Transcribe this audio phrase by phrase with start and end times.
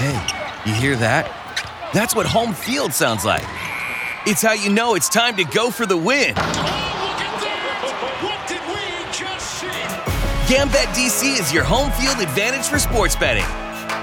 [0.00, 0.16] Hey,
[0.64, 1.28] you hear that?
[1.92, 3.44] That's what home field sounds like.
[4.24, 6.34] It's how you know it's time to go for the win.
[10.48, 13.44] Gambet DC is your home field advantage for sports betting.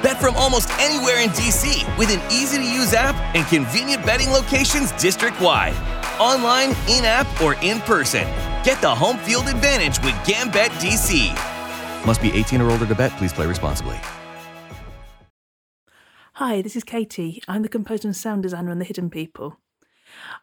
[0.03, 4.29] Bet from almost anywhere in DC with an easy to use app and convenient betting
[4.29, 5.73] locations district wide.
[6.19, 8.25] Online, in app, or in person.
[8.63, 11.33] Get the home field advantage with Gambet DC.
[12.05, 13.11] Must be 18 or older to bet.
[13.13, 13.97] Please play responsibly.
[16.37, 17.41] Hi, this is Katie.
[17.47, 19.57] I'm the composer and sound designer on The Hidden People.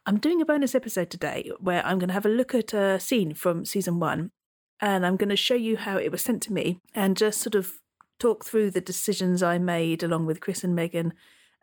[0.05, 2.99] I'm doing a bonus episode today where I'm going to have a look at a
[2.99, 4.33] scene from season one
[4.81, 7.55] and I'm going to show you how it was sent to me and just sort
[7.55, 7.75] of
[8.19, 11.15] talk through the decisions I made along with Chris and Megan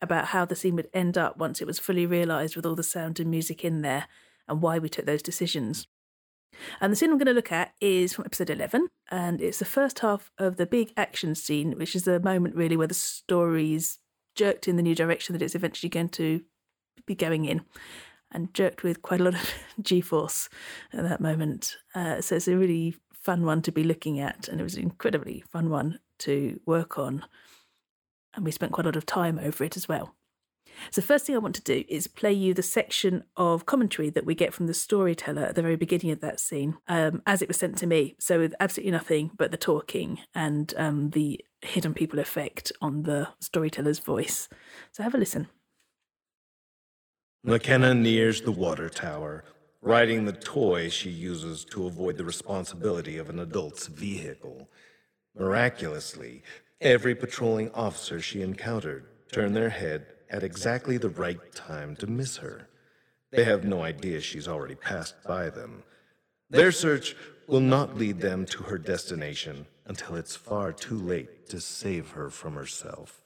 [0.01, 2.83] about how the scene would end up once it was fully realised with all the
[2.83, 4.07] sound and music in there
[4.47, 5.87] and why we took those decisions.
[6.79, 9.65] And the scene I'm going to look at is from episode 11, and it's the
[9.65, 13.97] first half of the big action scene, which is the moment really where the story's
[14.35, 16.41] jerked in the new direction that it's eventually going to
[17.05, 17.61] be going in,
[18.31, 19.49] and jerked with quite a lot of
[19.81, 20.49] G force
[20.93, 21.77] at that moment.
[21.93, 24.83] Uh, so it's a really fun one to be looking at, and it was an
[24.83, 27.25] incredibly fun one to work on.
[28.33, 30.15] And we spent quite a lot of time over it as well.
[30.89, 34.25] So, first thing I want to do is play you the section of commentary that
[34.25, 37.47] we get from the storyteller at the very beginning of that scene, um, as it
[37.47, 38.15] was sent to me.
[38.19, 43.29] So, with absolutely nothing but the talking and um, the hidden people effect on the
[43.39, 44.49] storyteller's voice.
[44.91, 45.47] So, have a listen.
[47.43, 49.43] McKenna nears the water tower,
[49.81, 54.69] riding the toy she uses to avoid the responsibility of an adult's vehicle.
[55.35, 56.43] Miraculously,
[56.79, 62.37] every patrolling officer she encountered turned their head at exactly the right time to miss
[62.37, 62.67] her.
[63.31, 65.83] They have no idea she's already passed by them.
[66.49, 67.15] Their search
[67.47, 72.29] will not lead them to her destination until it's far too late to save her
[72.29, 73.21] from herself.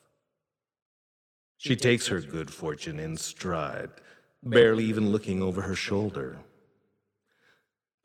[1.57, 3.91] She takes her good fortune in stride,
[4.43, 6.39] barely even looking over her shoulder.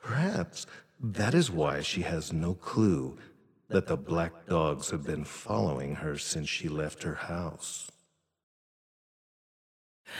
[0.02, 0.66] Perhaps
[1.02, 3.18] that is why she has no clue
[3.68, 7.90] that the black dogs have been following her since she left her house.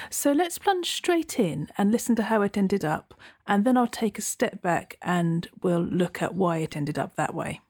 [0.09, 3.15] So let's plunge straight in and listen to how it ended up,
[3.47, 7.17] and then I'll take a step back and we'll look at why it ended up
[7.17, 7.61] that way.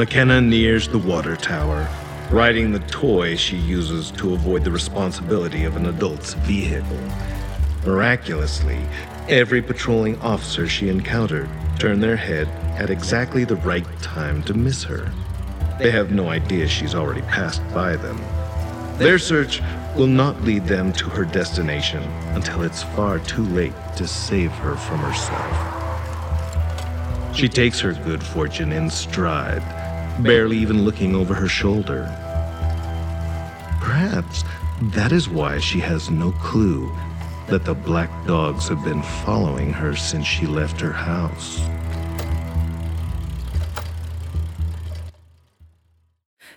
[0.00, 1.86] McKenna nears the water tower,
[2.30, 6.98] riding the toy she uses to avoid the responsibility of an adult's vehicle.
[7.84, 8.78] Miraculously,
[9.28, 12.48] every patrolling officer she encountered turned their head
[12.80, 15.12] at exactly the right time to miss her.
[15.78, 18.18] They have no idea she's already passed by them.
[18.96, 19.60] Their search
[19.94, 22.02] will not lead them to her destination
[22.32, 25.76] until it's far too late to save her from herself.
[27.36, 29.62] She takes her good fortune in stride,
[30.22, 32.04] barely even looking over her shoulder.
[33.80, 34.44] Perhaps
[34.94, 36.90] that is why she has no clue
[37.48, 41.60] that the black dogs have been following her since she left her house.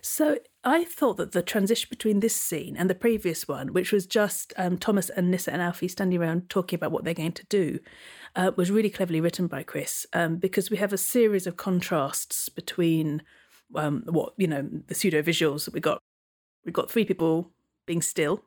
[0.02, 4.06] So I thought that the transition between this scene and the previous one, which was
[4.06, 7.46] just um, Thomas and Nissa and Alfie standing around talking about what they're going to
[7.50, 7.80] do,
[8.36, 12.48] uh, was really cleverly written by Chris um, because we have a series of contrasts
[12.48, 13.24] between
[13.76, 16.00] um, what you know the pseudo visuals that we got.
[16.66, 17.52] We've got three people
[17.86, 18.44] being still.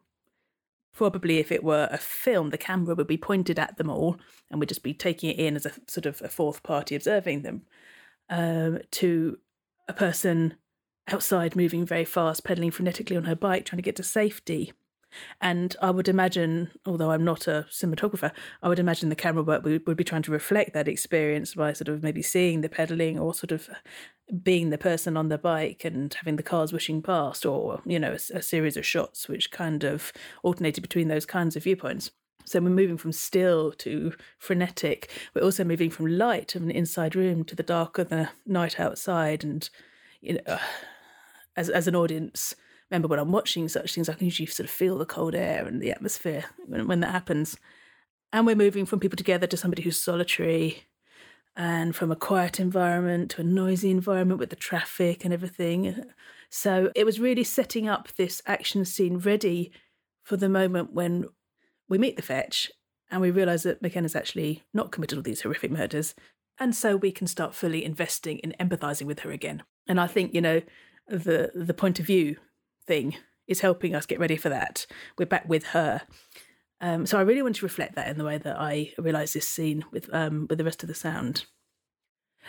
[0.95, 4.17] Probably, if it were a film, the camera would be pointed at them all,
[4.51, 7.43] and we'd just be taking it in as a sort of a fourth party observing
[7.43, 7.63] them.
[8.31, 9.39] Um, to
[9.89, 10.55] a person
[11.09, 14.73] outside moving very fast, pedaling frenetically on her bike, trying to get to safety.
[15.41, 18.33] And I would imagine, although I'm not a cinematographer,
[18.63, 21.73] I would imagine the camera work would, would be trying to reflect that experience by
[21.73, 23.69] sort of maybe seeing the pedaling or sort of
[24.43, 28.13] being the person on the bike and having the cars wishing past, or, you know,
[28.13, 30.13] a, a series of shots which kind of
[30.43, 32.11] alternated between those kinds of viewpoints.
[32.45, 35.11] So we're moving from still to frenetic.
[35.35, 38.79] We're also moving from light of an inside room to the dark of the night
[38.79, 39.43] outside.
[39.43, 39.69] And,
[40.21, 40.59] you know,
[41.57, 42.55] as as an audience
[42.91, 45.67] member when I'm watching such things, I can usually sort of feel the cold air
[45.67, 47.57] and the atmosphere when, when that happens.
[48.33, 50.85] And we're moving from people together to somebody who's solitary,
[51.57, 56.05] and from a quiet environment to a noisy environment with the traffic and everything.
[56.51, 59.73] So it was really setting up this action scene ready
[60.23, 61.25] for the moment when
[61.89, 62.71] we meet the fetch
[63.11, 66.15] and we realise that McKenna's actually not committed all these horrific murders.
[66.59, 69.63] And so we can start fully investing in empathising with her again.
[69.89, 70.61] And I think, you know,
[71.09, 72.37] the the point of view
[72.87, 73.17] thing
[73.47, 74.87] is helping us get ready for that.
[75.19, 76.03] We're back with her.
[76.81, 79.49] Um, so I really want to reflect that in the way that I realise this
[79.49, 81.47] scene with um, with the rest of the sound.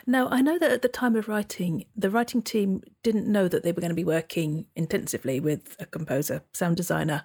[0.05, 3.63] Now I know that at the time of writing, the writing team didn't know that
[3.63, 7.23] they were going to be working intensively with a composer, sound designer,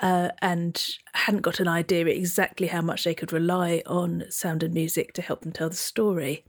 [0.00, 0.84] uh, and
[1.14, 5.22] hadn't got an idea exactly how much they could rely on sound and music to
[5.22, 6.44] help them tell the story.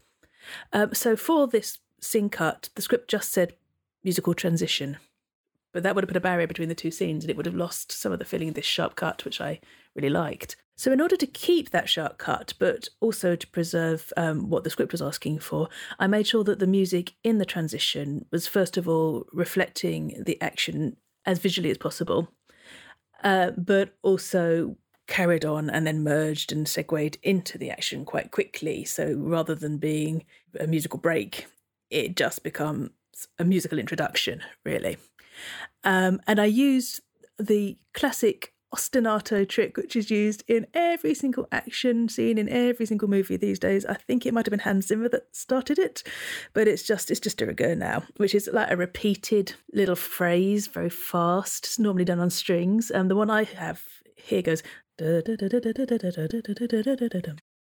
[0.72, 3.54] Um, so for this scene cut, the script just said
[4.04, 4.98] musical transition.
[5.74, 7.56] But that would have put a barrier between the two scenes and it would have
[7.56, 9.60] lost some of the feeling of this sharp cut, which I
[9.96, 10.56] really liked.
[10.76, 14.70] So, in order to keep that sharp cut, but also to preserve um, what the
[14.70, 18.76] script was asking for, I made sure that the music in the transition was, first
[18.78, 22.30] of all, reflecting the action as visually as possible,
[23.24, 24.76] uh, but also
[25.08, 28.84] carried on and then merged and segued into the action quite quickly.
[28.84, 30.26] So, rather than being
[30.60, 31.46] a musical break,
[31.92, 32.90] it just becomes
[33.38, 34.98] a musical introduction, really.
[35.84, 37.02] Um, and I used
[37.38, 43.08] the classic ostinato trick, which is used in every single action scene in every single
[43.08, 43.86] movie these days.
[43.86, 46.04] I think it might have been Hans Zimmer that started it,
[46.54, 50.68] but it's just it's just a rigueur now, which is like a repeated little phrase,
[50.68, 51.66] very fast.
[51.66, 52.90] It's normally done on strings.
[52.90, 53.84] And um, the one I have
[54.16, 54.64] here goes.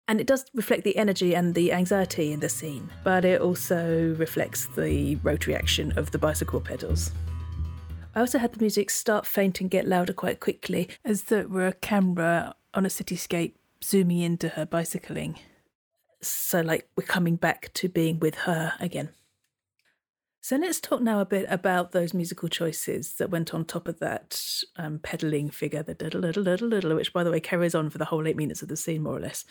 [0.06, 4.14] And it does reflect the energy and the anxiety in the scene, but it also
[4.18, 7.10] reflects the rotary action of the bicycle pedals.
[8.14, 11.50] I also had the music start faint and get louder quite quickly, as though it
[11.50, 15.38] were a camera on a cityscape zooming into her bicycling.
[16.20, 19.10] So, like, we're coming back to being with her again.
[20.40, 23.98] So, let's talk now a bit about those musical choices that went on top of
[23.98, 24.40] that
[24.76, 27.98] um, pedaling figure, the diddle, diddle, diddle, diddle, which, by the way, carries on for
[27.98, 29.44] the whole eight minutes of the scene, more or less.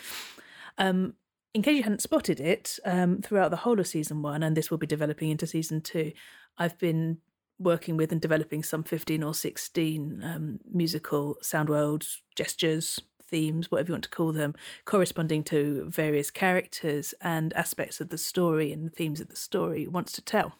[0.78, 1.16] Um,
[1.54, 4.72] in case you hadn't spotted it, um, throughout the whole of season one, and this
[4.72, 6.14] will be developing into season two,
[6.58, 7.18] I've been
[7.60, 13.00] working with and developing some 15 or 16 um, musical sound worlds, gestures,
[13.34, 14.54] themes, whatever you want to call them,
[14.86, 20.12] corresponding to various characters and aspects of the story and themes that the story wants
[20.14, 20.60] to tell.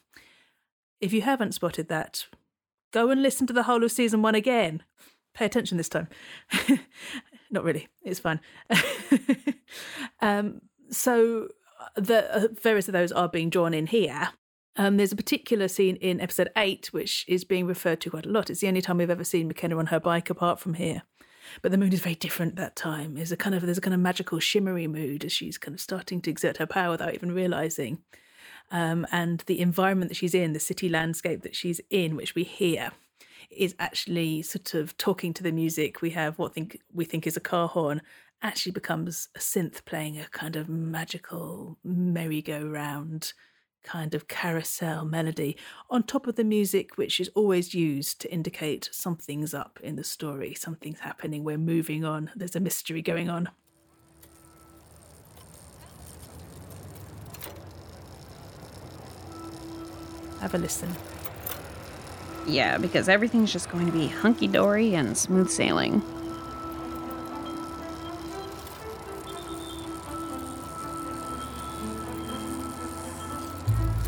[1.00, 2.26] If you haven't spotted that,
[2.92, 4.82] go and listen to the whole of season one again.
[5.34, 6.08] Pay attention this time.
[7.50, 8.40] Not really, it's fine.
[10.20, 10.60] um,
[10.90, 11.48] so
[11.96, 14.30] the uh, various of those are being drawn in here.
[14.76, 18.30] Um, there's a particular scene in episode eight which is being referred to quite a
[18.30, 18.50] lot.
[18.50, 21.02] It's the only time we've ever seen McKenna on her bike apart from here.
[21.62, 23.14] But the moon is very different that time.
[23.14, 25.80] There's a kind of there's a kind of magical shimmery mood as she's kind of
[25.80, 28.02] starting to exert her power without even realizing.
[28.70, 32.44] um, and the environment that she's in, the city landscape that she's in, which we
[32.44, 32.92] hear,
[33.50, 36.02] is actually sort of talking to the music.
[36.02, 38.02] We have what think we think is a car horn,
[38.42, 43.32] actually becomes a synth playing a kind of magical merry-go-round
[43.84, 45.56] kind of carousel melody
[45.88, 50.02] on top of the music, which is always used to indicate something's up in the
[50.02, 53.48] story, something's happening, we're moving on, there's a mystery going on.
[60.40, 60.90] Have a listen.
[62.46, 66.02] Yeah, because everything's just going to be hunky dory and smooth sailing.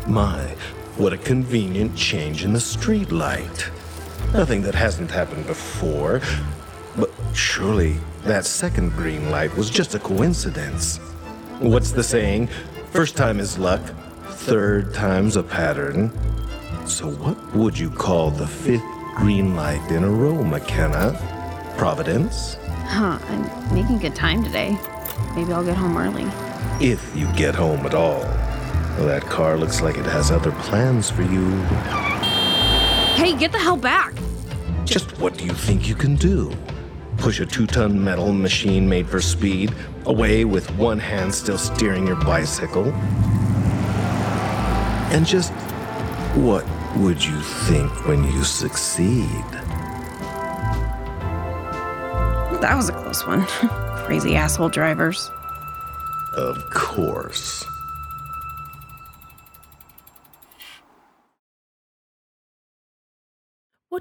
[0.07, 0.55] My,
[0.95, 3.69] what a convenient change in the street light.
[4.33, 6.21] Nothing that hasn't happened before.
[6.95, 10.97] But surely that second green light was just a coincidence.
[11.59, 12.47] What's the saying?
[12.91, 13.81] First time is luck,
[14.27, 16.11] third time's a pattern.
[16.85, 18.85] So what would you call the fifth
[19.17, 21.19] green light in a row, McKenna?
[21.77, 22.55] Providence?
[22.85, 24.77] Huh, I'm making good time today.
[25.35, 26.27] Maybe I'll get home early.
[26.79, 28.23] If you get home at all.
[28.97, 31.49] That car looks like it has other plans for you.
[33.15, 34.13] Hey, get the hell back!
[34.85, 36.51] Just what do you think you can do?
[37.17, 39.73] Push a two ton metal machine made for speed
[40.05, 42.91] away with one hand still steering your bicycle?
[45.13, 45.51] And just
[46.35, 46.65] what
[46.97, 49.27] would you think when you succeed?
[52.61, 53.45] That was a close one.
[54.05, 55.29] Crazy asshole drivers.
[56.33, 57.65] Of course.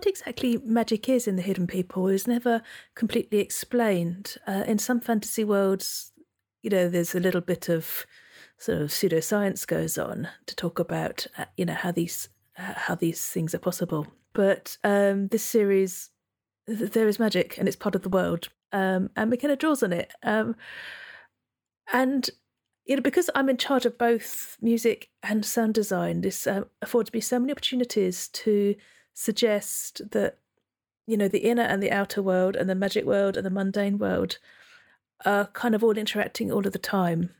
[0.06, 2.62] Exactly magic is in the Hidden People is never
[2.94, 4.36] completely explained.
[4.46, 6.12] Uh, in some fantasy worlds,
[6.62, 8.06] you know, there's a little bit of
[8.56, 12.94] sort of pseudoscience goes on to talk about, uh, you know, how these uh, how
[12.94, 14.06] these things are possible.
[14.32, 16.10] But um, this series,
[16.68, 19.92] th- there is magic, and it's part of the world, um, and McKenna draws on
[19.92, 20.12] it.
[20.22, 20.54] Um,
[21.92, 22.30] and
[22.84, 27.12] you know, because I'm in charge of both music and sound design, this uh, affords
[27.12, 28.76] me so many opportunities to
[29.16, 30.38] suggest that
[31.06, 33.98] you know the inner and the outer world and the magic world and the mundane
[33.98, 34.38] world
[35.24, 37.30] are kind of all interacting all of the time.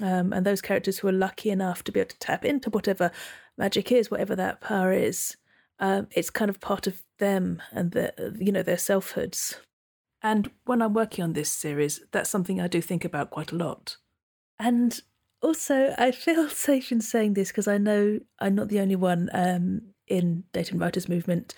[0.00, 3.10] Um, and those characters who are lucky enough to be able to tap into whatever
[3.56, 5.36] magic is whatever that power is
[5.80, 9.58] um, it's kind of part of them and their you know their selfhoods.
[10.22, 13.56] And when i'm working on this series that's something i do think about quite a
[13.56, 13.96] lot.
[14.58, 15.00] And
[15.42, 19.28] also i feel safe in saying this because i know i'm not the only one
[19.32, 21.54] um, in Dayton Writers Movement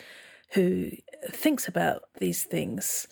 [0.53, 0.91] who
[1.31, 3.07] thinks about these things.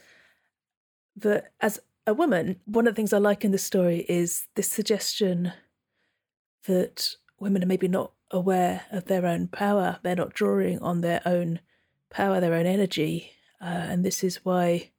[1.16, 4.70] That as a woman, one of the things I like in the story is this
[4.70, 5.52] suggestion
[6.66, 9.98] that women are maybe not aware of their own power.
[10.02, 11.60] They're not drawing on their own
[12.10, 13.32] power, their own energy.
[13.60, 14.90] Uh, and this is why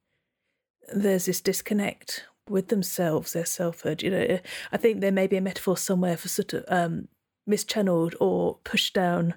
[0.92, 4.02] there's this disconnect with themselves, their selfhood.
[4.02, 4.38] You know,
[4.72, 7.08] I think there may be a metaphor somewhere for sort of um,
[7.48, 9.34] mischanneled or pushed down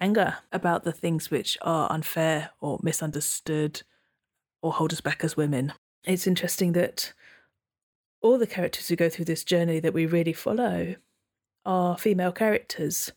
[0.00, 3.82] anger about the things which are unfair or misunderstood
[4.62, 5.72] or hold us back as women.
[6.04, 7.12] It's interesting that
[8.22, 10.96] all the characters who go through this journey that we really follow
[11.64, 13.12] are female characters.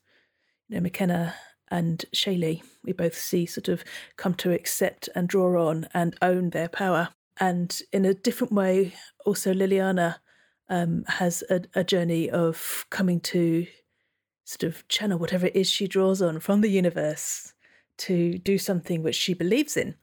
[0.70, 1.36] You know, McKenna
[1.70, 3.84] and Shaylee, we both see sort of
[4.18, 7.10] come to accept and draw on and own their power.
[7.40, 8.94] And in a different way,
[9.26, 10.18] also Liliana
[10.70, 13.66] um, has a, a journey of coming to
[14.46, 17.54] sort of channel whatever it is she draws on from the universe
[17.98, 19.96] to do something which she believes in.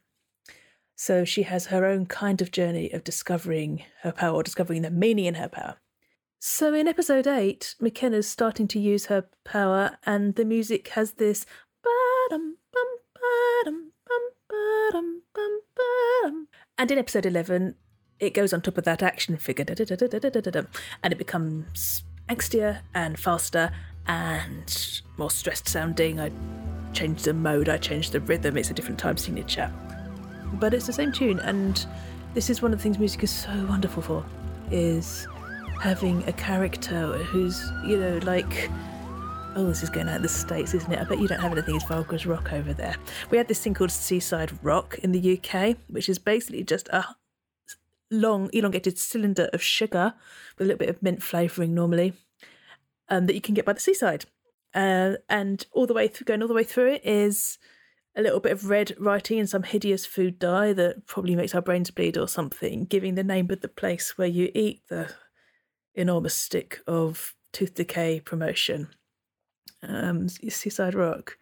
[0.96, 4.90] So she has her own kind of journey of discovering her power, or discovering the
[4.90, 5.76] meaning in her power.
[6.38, 11.46] So in episode 8, McKenna's starting to use her power, and the music has this.
[16.78, 17.74] And in episode 11,
[18.18, 23.72] it goes on top of that action figure, and it becomes angstier and faster
[24.06, 26.20] and more stressed sounding.
[26.20, 26.30] I
[26.92, 29.72] changed the mode, I changed the rhythm, it's a different time signature.
[30.54, 31.84] But it's the same tune, and
[32.34, 34.24] this is one of the things music is so wonderful for,
[34.70, 35.26] is
[35.80, 38.70] having a character who's, you know, like
[39.56, 40.98] oh, this is going out of the States, isn't it?
[40.98, 42.96] I bet you don't have anything as vulgar as rock over there.
[43.30, 47.04] We had this thing called Seaside Rock in the UK, which is basically just a
[48.10, 50.14] long, elongated cylinder of sugar
[50.56, 52.12] with a little bit of mint flavouring normally,
[53.10, 54.24] um, that you can get by the seaside.
[54.74, 57.58] Uh, and all the way through, going all the way through it is
[58.16, 61.62] a little bit of red writing and some hideous food dye that probably makes our
[61.62, 65.10] brains bleed or something, giving the name of the place where you eat the
[65.94, 68.88] enormous stick of tooth decay promotion.
[69.82, 71.36] um, Seaside Rock.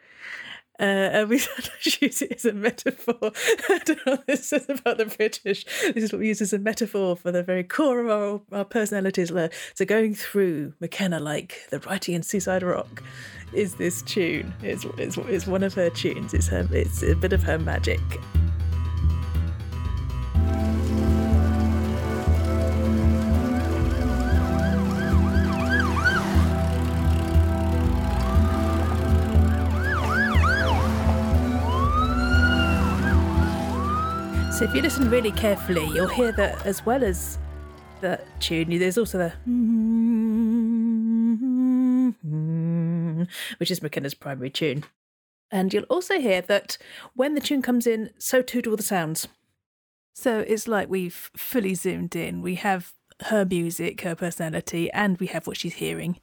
[0.80, 3.16] Uh, and we sometimes use it as a metaphor.
[3.68, 5.64] I don't know what this says about the British.
[5.64, 8.64] This is what we use as a metaphor for the very core of our, our
[8.64, 9.32] personalities.
[9.75, 13.02] So going through McKenna, like the writing in Seaside Rock,
[13.52, 14.54] is this tune.
[14.62, 16.35] It's, it's, it's one of her tunes.
[16.35, 16.68] It's her.
[16.70, 18.00] It's a bit of her magic.
[34.58, 37.38] So if you listen really carefully, you'll hear that as well as
[38.00, 39.28] the tune, there's also the
[43.58, 44.82] which is McKenna's primary tune.
[45.52, 46.76] And you'll also hear that
[47.14, 49.28] when the tune comes in, so too do all the sounds.
[50.12, 52.42] So it's like we've fully zoomed in.
[52.42, 52.94] We have
[53.26, 56.18] her music, her personality, and we have what she's hearing.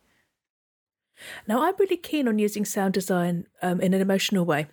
[1.48, 4.68] Now, I'm really keen on using sound design um, in an emotional way.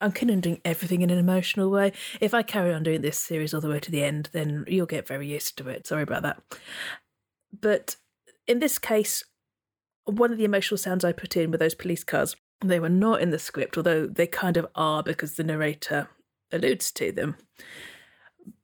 [0.00, 1.92] I'm doing everything in an emotional way.
[2.20, 4.86] If I carry on doing this series all the way to the end, then you'll
[4.86, 5.86] get very used to it.
[5.86, 6.40] Sorry about that.
[7.60, 7.96] But
[8.46, 9.24] in this case,
[10.04, 12.36] one of the emotional sounds I put in were those police cars.
[12.64, 16.08] They were not in the script, although they kind of are because the narrator
[16.52, 17.36] alludes to them.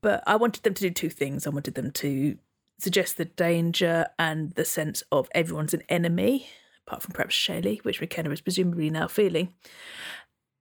[0.01, 1.47] But I wanted them to do two things.
[1.47, 2.39] I wanted them to
[2.79, 6.49] suggest the danger and the sense of everyone's an enemy,
[6.87, 9.55] apart from perhaps Shaylee, which McKenna is presumably now feeling.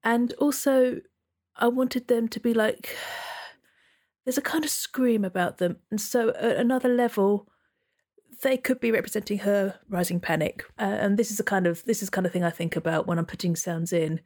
[0.03, 1.01] And also,
[1.55, 2.95] I wanted them to be like,
[4.25, 5.77] there's a kind of scream about them.
[5.89, 7.47] And so, at another level,
[8.41, 10.65] they could be representing her rising panic.
[10.77, 13.07] Uh, and this is the kind of this is kind of thing I think about
[13.07, 14.21] when I'm putting sounds in.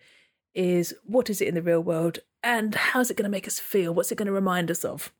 [0.54, 3.60] Is what is it in the real world, and how's it going to make us
[3.60, 3.94] feel?
[3.94, 5.14] What's it going to remind us of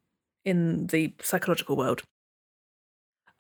[0.44, 2.04] in the psychological world?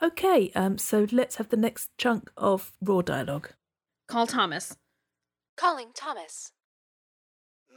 [0.02, 3.50] Okay, um, so let's have the next chunk of raw dialogue.
[4.08, 4.78] Call Thomas.
[5.56, 6.52] Calling Thomas.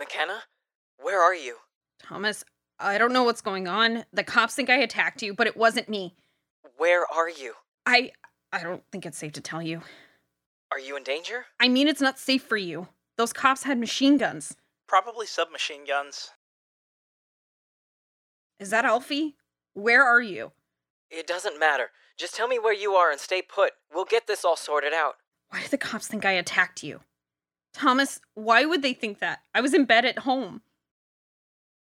[0.00, 0.42] McKenna?
[1.00, 1.56] Where are you?
[2.02, 2.42] Thomas,
[2.78, 4.04] I don't know what's going on.
[4.12, 6.16] The cops think I attacked you, but it wasn't me.
[6.78, 7.52] Where are you?
[7.86, 8.12] I
[8.52, 9.82] I don't think it's safe to tell you.
[10.72, 11.44] Are you in danger?
[11.60, 12.88] I mean it's not safe for you.
[13.16, 14.56] Those cops had machine guns.
[14.88, 16.30] Probably submachine guns.
[18.58, 19.36] Is that Alfie?
[19.74, 20.52] Where are you?
[21.10, 21.90] It doesn't matter.
[22.16, 23.72] Just tell me where you are and stay put.
[23.92, 25.16] We'll get this all sorted out.
[25.50, 27.00] Why do the cops think I attacked you?
[27.72, 29.40] Thomas, why would they think that?
[29.54, 30.62] I was in bed at home.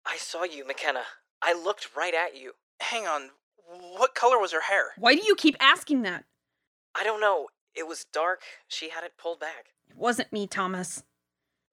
[0.06, 1.04] I saw you, McKenna.
[1.41, 2.54] I looked right at you.
[2.80, 3.30] Hang on.
[3.97, 4.91] What color was her hair?
[4.97, 6.25] Why do you keep asking that?
[6.95, 7.47] I don't know.
[7.75, 8.41] It was dark.
[8.67, 9.67] She had it pulled back.
[9.89, 11.04] It wasn't me, Thomas.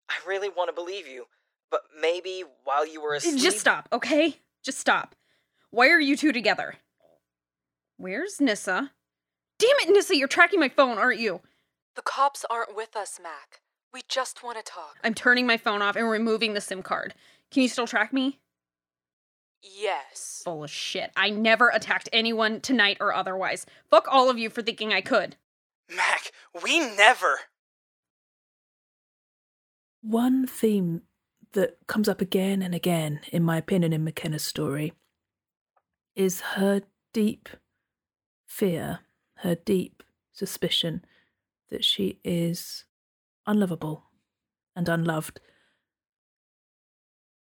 [0.09, 1.25] I really want to believe you,
[1.71, 3.41] but maybe while you were asleep.
[3.41, 4.37] Just stop, okay?
[4.63, 5.15] Just stop.
[5.71, 6.77] Why are you two together?
[7.97, 8.93] Where's Nissa?
[9.59, 11.41] Damn it, Nissa, you're tracking my phone, aren't you?
[11.95, 13.61] The cops aren't with us, Mac.
[13.97, 14.99] We just want to talk.
[15.03, 17.15] I'm turning my phone off and removing the SIM card.
[17.51, 18.41] Can you still track me?
[19.63, 20.43] Yes.
[20.45, 21.13] Full of shit.
[21.17, 23.65] I never attacked anyone tonight or otherwise.
[23.89, 25.37] Fuck all of you for thinking I could.
[25.89, 26.31] Mac,
[26.63, 27.39] we never.
[30.03, 31.01] One theme
[31.53, 34.93] that comes up again and again, in my opinion, in McKenna's story
[36.15, 36.83] is her
[37.15, 37.49] deep
[38.47, 38.99] fear,
[39.37, 40.03] her deep
[40.35, 41.03] suspicion
[41.71, 42.85] that she is
[43.47, 44.05] unlovable
[44.75, 45.41] and unloved.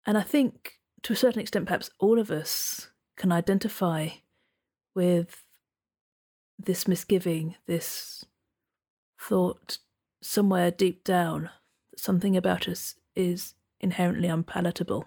[0.06, 4.08] And I think to a certain extent, perhaps all of us can identify
[4.94, 5.44] with
[6.58, 8.24] this misgiving, this
[9.20, 9.78] thought
[10.22, 11.50] somewhere deep down
[11.90, 15.06] that something about us is inherently unpalatable.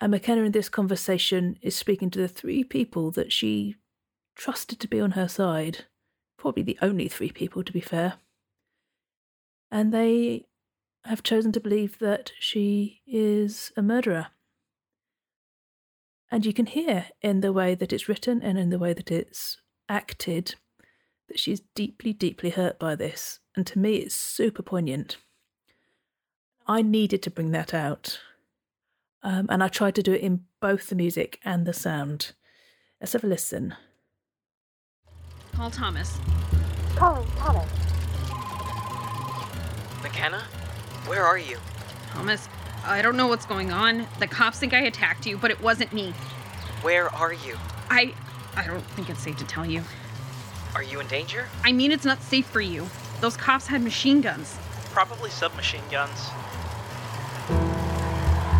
[0.00, 3.76] And McKenna in this conversation is speaking to the three people that she
[4.34, 5.84] trusted to be on her side,
[6.38, 8.14] probably the only three people to be fair
[9.70, 10.46] and they
[11.04, 14.28] have chosen to believe that she is a murderer.
[16.30, 19.10] And you can hear in the way that it's written and in the way that
[19.10, 20.54] it's acted
[21.28, 23.40] that she's deeply, deeply hurt by this.
[23.56, 25.16] And to me, it's super poignant.
[26.66, 28.20] I needed to bring that out.
[29.22, 32.32] Um, and I tried to do it in both the music and the sound.
[33.00, 33.74] Let's have a listen.
[35.52, 36.18] Call Thomas.
[36.96, 37.79] Calling Thomas.
[40.02, 40.40] McKenna?
[41.06, 41.58] Where are you?
[42.10, 42.48] Thomas,
[42.84, 44.06] I don't know what's going on.
[44.18, 46.12] The cops think I attacked you, but it wasn't me.
[46.82, 47.56] Where are you?
[47.88, 48.14] I.
[48.56, 49.82] I don't think it's safe to tell you.
[50.74, 51.46] Are you in danger?
[51.62, 52.86] I mean, it's not safe for you.
[53.20, 54.56] Those cops had machine guns.
[54.92, 56.18] Probably submachine guns.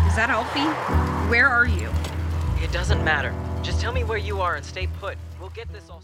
[0.07, 1.29] Is that Alfie?
[1.29, 1.89] Where are you?
[2.61, 3.33] It doesn't matter.
[3.63, 5.17] Just tell me where you are and stay put.
[5.39, 6.03] We'll get this all.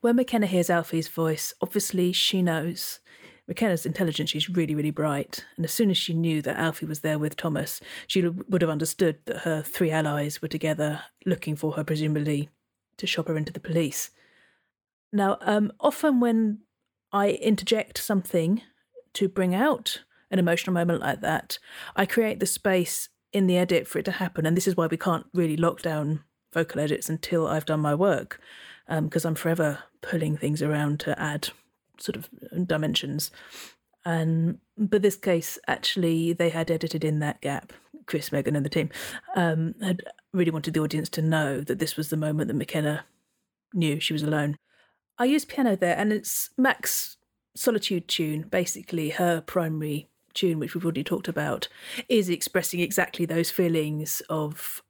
[0.00, 3.00] When McKenna hears Alfie's voice, obviously she knows.
[3.48, 5.44] McKenna's intelligent, she's really, really bright.
[5.56, 8.70] And as soon as she knew that Alfie was there with Thomas, she would have
[8.70, 12.48] understood that her three allies were together looking for her, presumably
[12.96, 14.10] to shop her into the police.
[15.12, 16.58] Now, um, often when
[17.12, 18.62] I interject something
[19.14, 21.58] to bring out an emotional moment like that,
[21.94, 24.44] I create the space in the edit for it to happen.
[24.44, 27.94] And this is why we can't really lock down vocal edits until I've done my
[27.94, 28.40] work,
[28.88, 31.50] because um, I'm forever pulling things around to add
[31.98, 32.28] sort of
[32.66, 33.30] dimensions.
[34.04, 37.72] And but this case, actually, they had edited in that gap.
[38.06, 38.88] Chris, Megan, and the team
[39.34, 43.04] um, had really wanted the audience to know that this was the moment that McKenna
[43.74, 44.58] knew she was alone.
[45.18, 47.16] I used piano there, and it's Mac's
[47.56, 51.68] Solitude tune, basically her primary tune, which we've already talked about,
[52.08, 54.82] is expressing exactly those feelings of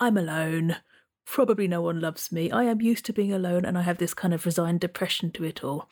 [0.00, 0.76] I'm alone,
[1.24, 4.14] probably no one loves me, I am used to being alone, and I have this
[4.14, 5.88] kind of resigned depression to it all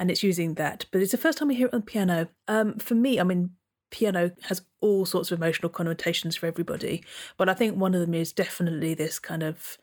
[0.00, 0.86] and it's using that.
[0.90, 2.28] But it's the first time we hear it on piano.
[2.48, 3.50] Um, for me, I mean,
[3.90, 7.04] piano has all sorts of emotional connotations for everybody,
[7.36, 9.76] but I think one of them is definitely this kind of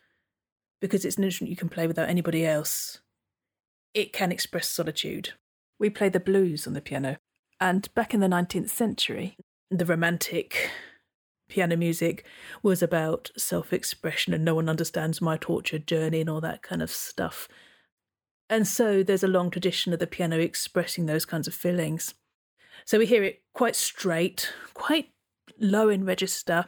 [0.81, 2.99] because it's an instrument you can play without anybody else.
[3.93, 5.33] It can express solitude.
[5.79, 7.17] We play the blues on the piano,
[7.61, 9.37] and back in the 19th century,
[9.69, 10.71] the romantic
[11.47, 12.25] piano music
[12.63, 16.81] was about self expression and no one understands my tortured journey and all that kind
[16.81, 17.47] of stuff.
[18.49, 22.13] And so there's a long tradition of the piano expressing those kinds of feelings.
[22.85, 25.09] So we hear it quite straight, quite
[25.59, 26.65] low in register.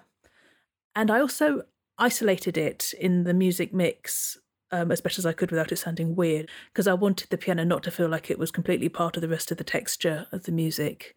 [0.95, 1.63] And I also
[1.97, 4.37] isolated it in the music mix
[4.71, 7.63] um, as best as I could without it sounding weird, because I wanted the piano
[7.63, 10.43] not to feel like it was completely part of the rest of the texture of
[10.43, 11.15] the music,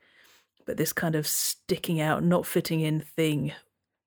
[0.64, 3.52] but this kind of sticking out, not fitting in thing.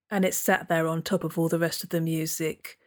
[0.09, 2.77] And it sat there on top of all the rest of the music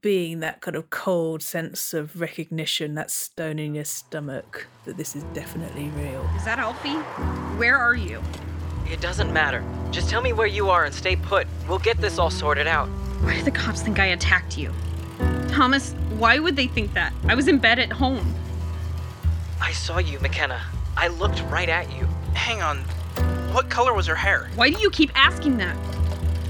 [0.00, 5.14] being that kind of cold sense of recognition, that stone in your stomach, that this
[5.14, 6.28] is definitely real.
[6.36, 6.94] Is that Alfie?
[7.58, 8.22] Where are you?
[8.90, 9.64] It doesn't matter.
[9.90, 11.46] Just tell me where you are and stay put.
[11.68, 12.88] We'll get this all sorted out.
[13.22, 14.72] Why do the cops think I attacked you?
[15.48, 17.12] Thomas, why would they think that?
[17.28, 18.34] I was in bed at home.
[19.60, 20.60] I saw you, McKenna.
[20.96, 22.06] I looked right at you.
[22.34, 22.78] Hang on.
[23.52, 24.50] What color was her hair?
[24.54, 25.76] Why do you keep asking that?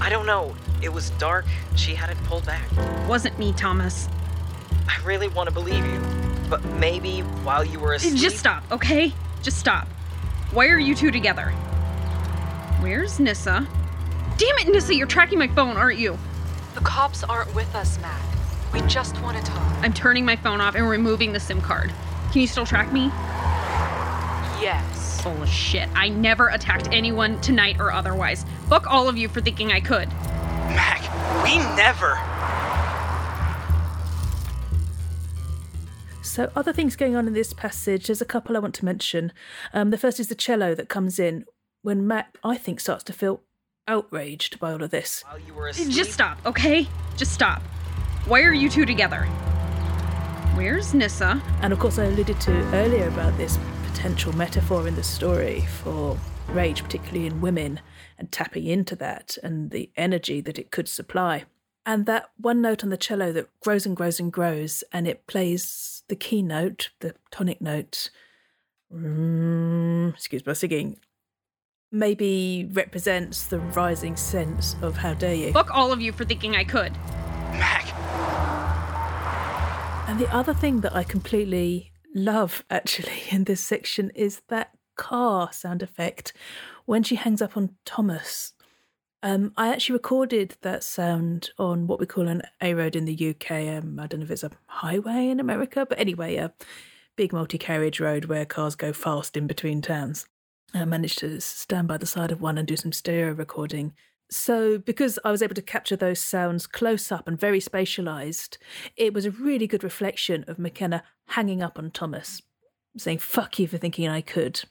[0.01, 0.55] I don't know.
[0.81, 1.45] It was dark.
[1.75, 2.65] She had it pulled back.
[3.07, 4.07] Wasn't me, Thomas.
[4.87, 6.01] I really want to believe you,
[6.49, 8.15] but maybe while you were asleep.
[8.15, 9.13] Just stop, okay?
[9.41, 9.87] Just stop.
[10.51, 11.49] Why are you two together?
[12.79, 13.67] Where's Nissa?
[14.37, 16.17] Damn it, Nissa, you're tracking my phone, aren't you?
[16.75, 18.21] The cops aren't with us, Mac.
[18.71, 19.61] We just want to talk.
[19.81, 21.91] I'm turning my phone off and removing the SIM card.
[22.31, 23.07] Can you still track me?
[24.61, 25.21] Yes.
[25.21, 25.89] Full of shit.
[25.95, 28.45] I never attacked anyone tonight or otherwise.
[28.69, 30.09] Fuck all of you for thinking I could.
[30.77, 31.01] Mac,
[31.43, 32.17] we never.
[36.21, 39.33] So, other things going on in this passage, there's a couple I want to mention.
[39.73, 41.45] Um, the first is the cello that comes in
[41.81, 43.41] when Mac, I think, starts to feel
[43.87, 45.23] outraged by all of this.
[45.27, 45.89] While you were asleep.
[45.89, 46.87] Just stop, okay?
[47.15, 47.63] Just stop.
[48.27, 49.23] Why are you two together?
[50.53, 51.41] Where's Nissa?
[51.61, 56.15] And of course, I alluded to earlier about this potential metaphor in the story for
[56.49, 57.79] rage, particularly in women,
[58.17, 61.45] and tapping into that and the energy that it could supply.
[61.85, 65.25] And that one note on the cello that grows and grows and grows, and it
[65.25, 68.09] plays the key note, the tonic note,
[68.93, 70.97] mm, excuse my singing,
[71.91, 75.53] maybe represents the rising sense of how dare you.
[75.53, 76.91] Fuck all of you for thinking I could.
[77.53, 77.93] Mac.
[80.09, 85.53] And the other thing that I completely love actually in this section is that car
[85.53, 86.33] sound effect
[86.87, 88.53] when she hangs up on Thomas.
[89.21, 93.29] Um, I actually recorded that sound on what we call an A road in the
[93.29, 93.51] UK.
[93.67, 96.53] Um, I don't know if it's a highway in America, but anyway, a
[97.17, 100.25] big multi carriage road where cars go fast in between towns.
[100.73, 103.93] I managed to stand by the side of one and do some stereo recording.
[104.31, 108.57] So, because I was able to capture those sounds close up and very spatialized,
[108.95, 112.41] it was a really good reflection of McKenna hanging up on Thomas,
[112.97, 114.63] saying, fuck you for thinking I could.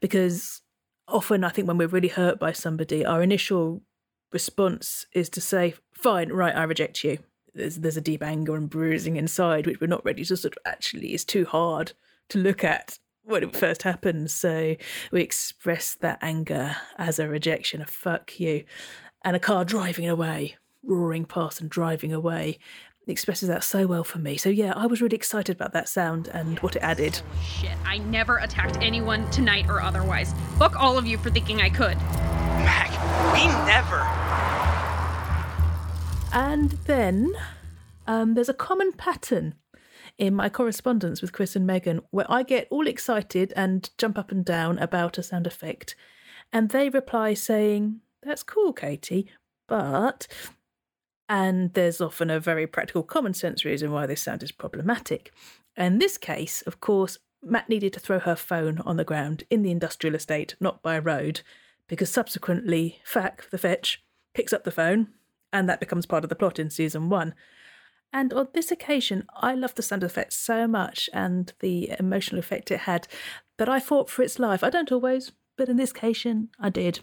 [0.00, 0.62] Because
[1.08, 3.82] often I think when we're really hurt by somebody, our initial
[4.32, 7.18] response is to say, fine, right, I reject you.
[7.54, 10.62] There's, there's a deep anger and bruising inside, which we're not ready to sort of
[10.66, 11.92] actually is too hard
[12.28, 14.32] to look at when it first happens.
[14.32, 14.76] So
[15.10, 18.64] we express that anger as a rejection, a fuck you.
[19.24, 22.58] And a car driving away, roaring past and driving away,
[23.06, 24.36] expresses that so well for me.
[24.36, 27.20] So yeah, I was really excited about that sound and what it added.
[27.42, 30.34] Shit, I never attacked anyone tonight or otherwise.
[30.58, 31.96] Fuck all of you for thinking I could.
[32.64, 32.90] Mac,
[33.32, 34.02] we never.
[36.32, 37.32] And then
[38.06, 39.54] um, there's a common pattern
[40.18, 44.30] in my correspondence with Chris and Megan, where I get all excited and jump up
[44.30, 45.94] and down about a sound effect.
[46.52, 49.30] And they reply saying, That's cool, Katie,
[49.68, 50.26] but.
[51.28, 55.32] And there's often a very practical common sense reason why this sound is problematic.
[55.76, 59.62] In this case, of course, Mac needed to throw her phone on the ground in
[59.62, 61.42] the industrial estate, not by a road,
[61.88, 64.02] because subsequently, Fack, the fetch,
[64.34, 65.08] picks up the phone,
[65.52, 67.34] and that becomes part of the plot in season one.
[68.12, 72.70] And on this occasion, I loved the sound effect so much and the emotional effect
[72.70, 73.08] it had
[73.58, 74.62] that I fought for its life.
[74.62, 77.00] I don't always, but in this occasion, I did.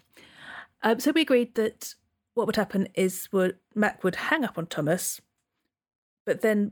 [0.81, 1.95] Um, so we agreed that
[2.33, 5.21] what would happen is would, Mac would hang up on Thomas,
[6.25, 6.71] but then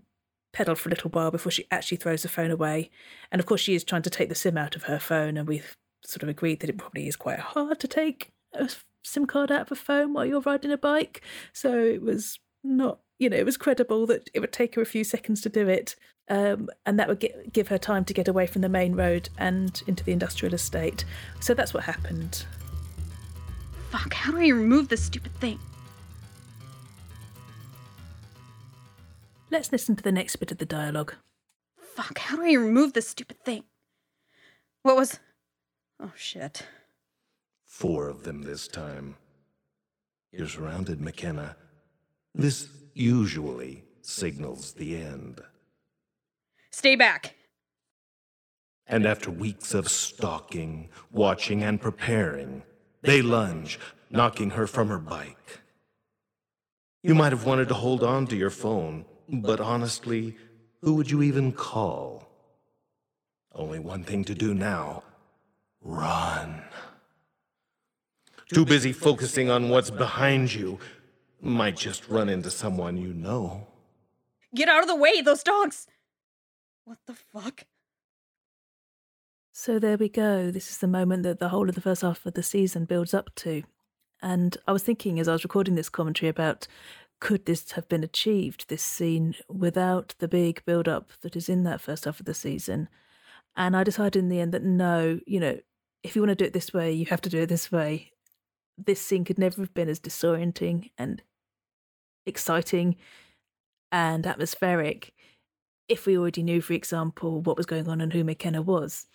[0.53, 2.89] pedal for a little while before she actually throws the phone away.
[3.31, 5.47] And of course, she is trying to take the SIM out of her phone, and
[5.47, 8.69] we've sort of agreed that it probably is quite hard to take a
[9.03, 11.21] SIM card out of a phone while you're riding a bike.
[11.53, 14.85] So it was not, you know, it was credible that it would take her a
[14.85, 15.95] few seconds to do it.
[16.29, 19.29] Um, and that would get, give her time to get away from the main road
[19.37, 21.03] and into the industrial estate.
[21.39, 22.45] So that's what happened.
[23.91, 25.59] Fuck, how do I remove this stupid thing?
[29.49, 31.15] Let's listen to the next bit of the dialogue.
[31.93, 33.65] Fuck, how do I remove this stupid thing?
[34.81, 35.19] What was.
[35.99, 36.65] Oh shit.
[37.65, 39.17] Four of them this time.
[40.31, 41.57] You're surrounded, McKenna.
[42.33, 45.41] This usually signals the end.
[46.71, 47.35] Stay back.
[48.87, 52.63] And after weeks of stalking, watching, and preparing,
[53.01, 55.61] they lunge, knocking her from her bike.
[57.03, 60.37] You might have wanted to hold on to your phone, but honestly,
[60.81, 62.27] who would you even call?
[63.53, 65.03] Only one thing to do now
[65.83, 66.61] run.
[68.53, 70.77] Too busy focusing on what's behind you,
[71.41, 73.65] might just run into someone you know.
[74.53, 75.87] Get out of the way, those dogs!
[76.85, 77.63] What the fuck?
[79.63, 80.49] So there we go.
[80.49, 83.13] This is the moment that the whole of the first half of the season builds
[83.13, 83.61] up to.
[84.19, 86.65] And I was thinking as I was recording this commentary about
[87.19, 91.61] could this have been achieved, this scene, without the big build up that is in
[91.65, 92.89] that first half of the season?
[93.55, 95.59] And I decided in the end that no, you know,
[96.01, 98.13] if you want to do it this way, you have to do it this way.
[98.79, 101.21] This scene could never have been as disorienting and
[102.25, 102.95] exciting
[103.91, 105.13] and atmospheric
[105.87, 109.05] if we already knew, for example, what was going on and who McKenna was.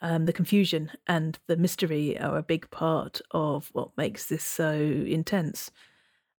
[0.00, 4.72] Um, the confusion and the mystery are a big part of what makes this so
[4.72, 5.70] intense.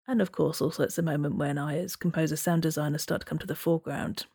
[0.06, 3.26] And of course, also it's a moment when I, as composer sound designer, start to
[3.26, 4.26] come to the foreground.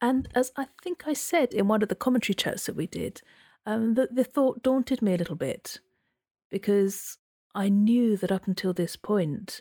[0.00, 3.20] And as I think I said in one of the commentary chats that we did,
[3.66, 5.80] um, the, the thought daunted me a little bit
[6.50, 7.18] because
[7.54, 9.60] I knew that up until this point,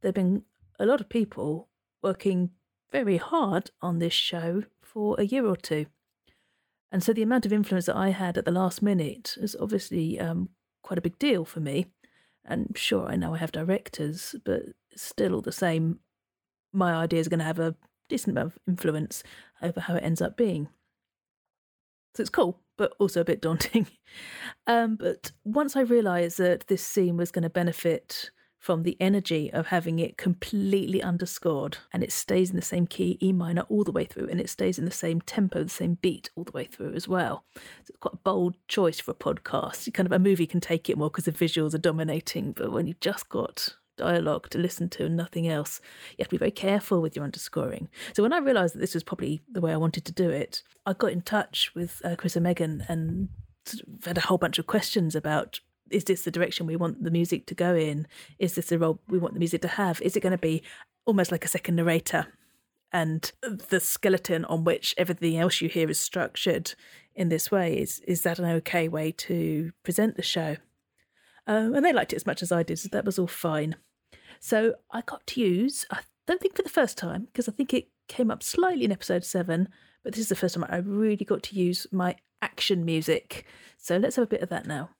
[0.00, 0.42] there'd been
[0.78, 1.68] a lot of people
[2.02, 2.50] working
[2.92, 5.86] very hard on this show for a year or two.
[6.90, 10.18] And so the amount of influence that I had at the last minute is obviously
[10.18, 10.48] um,
[10.82, 11.86] quite a big deal for me.
[12.44, 14.62] And sure, I know I have directors, but
[14.96, 16.00] still, all the same,
[16.72, 17.74] my idea is going to have a
[18.08, 19.22] decent amount of influence
[19.60, 20.68] over how it ends up being.
[22.14, 23.86] So it's cool, but also a bit daunting.
[24.66, 28.30] Um, but once I realised that this scene was going to benefit
[28.68, 33.16] from the energy of having it completely underscored and it stays in the same key
[33.22, 35.94] E minor all the way through and it stays in the same tempo, the same
[36.02, 37.44] beat all the way through as well.
[37.54, 39.86] So it's quite a bold choice for a podcast.
[39.86, 42.70] You kind of a movie can take it more because the visuals are dominating, but
[42.70, 46.36] when you've just got dialogue to listen to and nothing else, you have to be
[46.36, 47.88] very careful with your underscoring.
[48.12, 50.62] So when I realised that this was probably the way I wanted to do it,
[50.84, 53.30] I got in touch with uh, Chris and Megan and
[53.64, 57.02] sort of had a whole bunch of questions about is this the direction we want
[57.02, 58.06] the music to go in?
[58.38, 60.00] Is this the role we want the music to have?
[60.02, 60.62] Is it going to be
[61.06, 62.26] almost like a second narrator?
[62.92, 66.74] And the skeleton on which everything else you hear is structured
[67.14, 70.56] in this way is is that an okay way to present the show?
[71.46, 73.76] Um, and they liked it as much as I did, so that was all fine.
[74.40, 77.74] So I got to use, I don't think for the first time, because I think
[77.74, 79.68] it came up slightly in episode seven,
[80.04, 83.46] but this is the first time I really got to use my action music.
[83.78, 84.90] So let's have a bit of that now.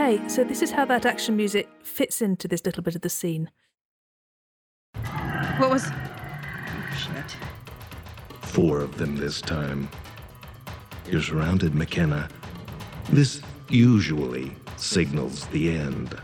[0.00, 3.10] Okay, so this is how that action music fits into this little bit of the
[3.10, 3.50] scene.
[5.58, 5.88] What was.
[5.90, 7.36] Oh, shit.
[8.40, 9.90] Four of them this time.
[11.10, 12.30] You're surrounded, McKenna.
[13.10, 16.18] This usually signals the end.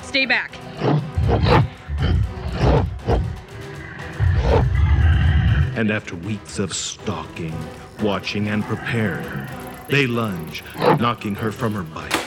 [0.00, 0.56] Stay back.
[5.76, 7.54] And after weeks of stalking,
[8.00, 9.46] watching, and preparing,
[9.88, 10.64] they lunge,
[10.98, 12.25] knocking her from her bike.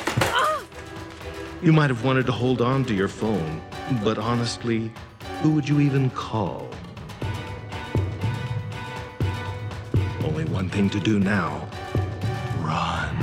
[1.62, 3.62] You might have wanted to hold on to your phone,
[4.02, 4.90] but honestly,
[5.42, 6.70] who would you even call?
[10.24, 11.68] Only one thing to do now
[12.62, 13.14] run.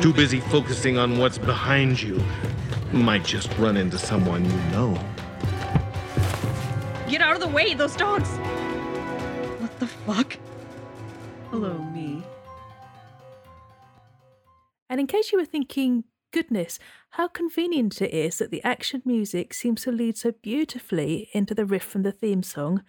[0.00, 2.22] Too busy focusing on what's behind you.
[2.92, 5.04] Might just run into someone you know.
[7.12, 8.30] Get out of the way, those dogs!
[9.60, 10.38] What the fuck?
[11.50, 12.22] Hello, me.
[14.88, 16.78] And in case you were thinking, goodness,
[17.10, 21.66] how convenient it is that the action music seems to lead so beautifully into the
[21.66, 22.82] riff from the theme song,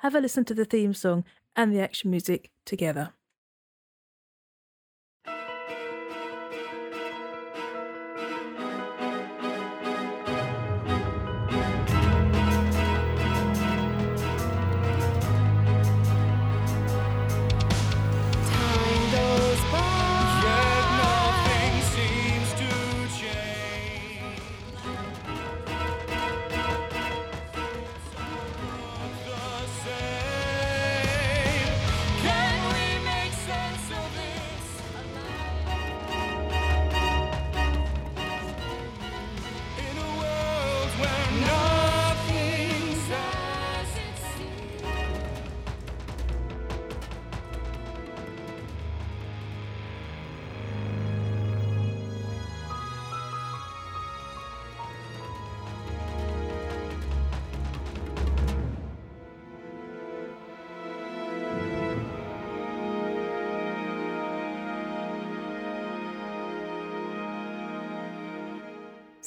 [0.00, 1.24] have a listen to the theme song
[1.56, 3.14] and the action music together.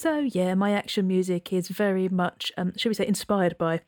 [0.03, 3.79] So yeah, my action music is very much, um, should we say, inspired by,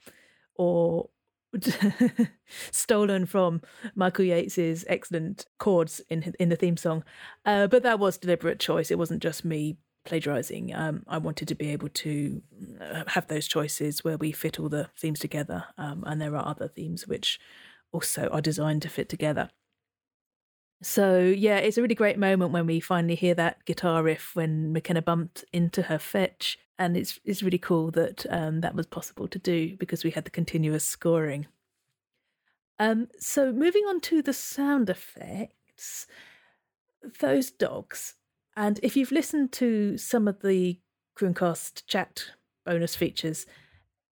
[0.56, 1.10] or
[2.72, 3.62] stolen from
[3.96, 7.04] Michael Yates's excellent chords in in the theme song.
[7.46, 8.92] Uh, but that was deliberate choice.
[8.92, 9.76] It wasn't just me
[10.06, 10.74] plagiarizing.
[10.74, 12.42] Um, I wanted to be able to
[12.80, 16.48] uh, have those choices where we fit all the themes together, um, and there are
[16.48, 17.42] other themes which
[17.92, 19.50] also are designed to fit together.
[20.88, 24.72] So yeah, it's a really great moment when we finally hear that guitar riff when
[24.72, 29.28] McKenna bumped into her fetch, and it's it's really cool that um, that was possible
[29.30, 31.48] to do because we had the continuous scoring.
[32.78, 36.06] Um, so moving on to the sound effects,
[37.20, 38.14] those dogs,
[38.56, 40.80] and if you've listened to some of the
[41.18, 42.26] Crewcast chat
[42.64, 43.48] bonus features,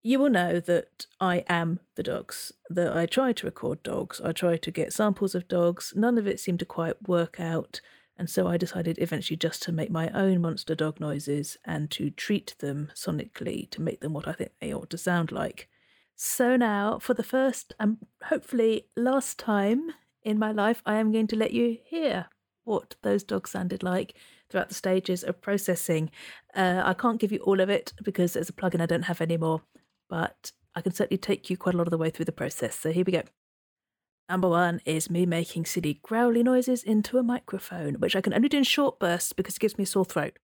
[0.03, 4.33] you will know that I am the dogs, that I try to record dogs, I
[4.33, 5.93] try to get samples of dogs.
[5.95, 7.81] None of it seemed to quite work out.
[8.17, 12.11] And so I decided eventually just to make my own monster dog noises and to
[12.11, 15.69] treat them sonically to make them what I think they ought to sound like.
[16.17, 19.93] So now, for the first and hopefully last time
[20.23, 22.27] in my life, I am going to let you hear
[22.65, 24.15] what those dogs sounded like
[24.51, 26.11] throughout the stages of processing.
[26.55, 29.23] Uh, I can't give you all of it because there's a plugin I don't have
[29.23, 29.63] anymore
[30.11, 32.79] but I can certainly take you quite a lot of the way through the process.
[32.79, 33.23] So here we go.
[34.29, 38.49] Number one is me making silly growly noises into a microphone, which I can only
[38.49, 40.39] do in short bursts because it gives me a sore throat.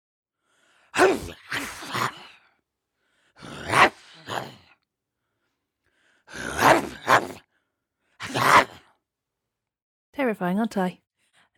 [10.14, 11.00] Terrifying, aren't I?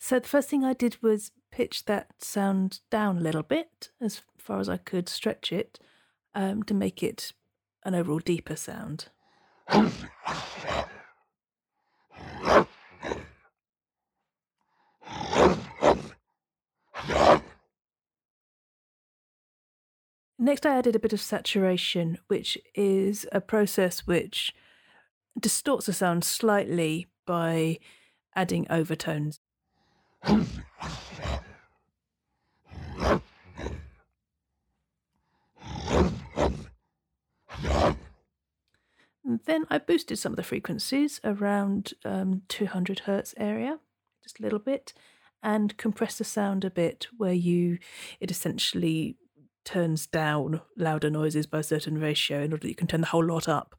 [0.00, 4.22] So the first thing I did was pitch that sound down a little bit, as
[4.38, 5.78] far as I could stretch it,
[6.34, 7.32] um, to make it
[7.87, 9.07] an overall deeper sound.
[20.39, 24.55] Next, I added a bit of saturation, which is a process which
[25.39, 27.78] distorts the sound slightly by
[28.34, 29.41] adding overtones.
[39.27, 43.81] Then I boosted some of the frequencies around um, 200 hertz area,
[44.22, 44.95] just a little bit,
[45.43, 47.79] and compressed the sound a bit, where you
[48.20, 49.16] it essentially
[49.64, 53.09] turns down louder noises by a certain ratio in order that you can turn the
[53.09, 53.74] whole lot up.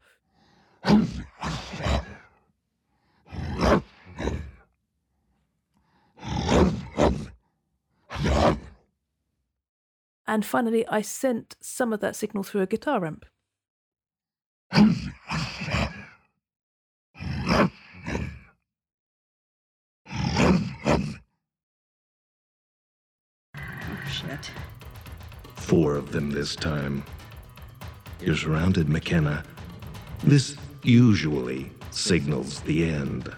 [10.30, 13.26] And finally, I sent some of that signal through a guitar amp.
[24.00, 24.52] Oh, shit.
[25.56, 27.04] Four of them this time.
[28.22, 29.44] You're surrounded, McKenna.
[30.24, 33.32] This usually signals the end.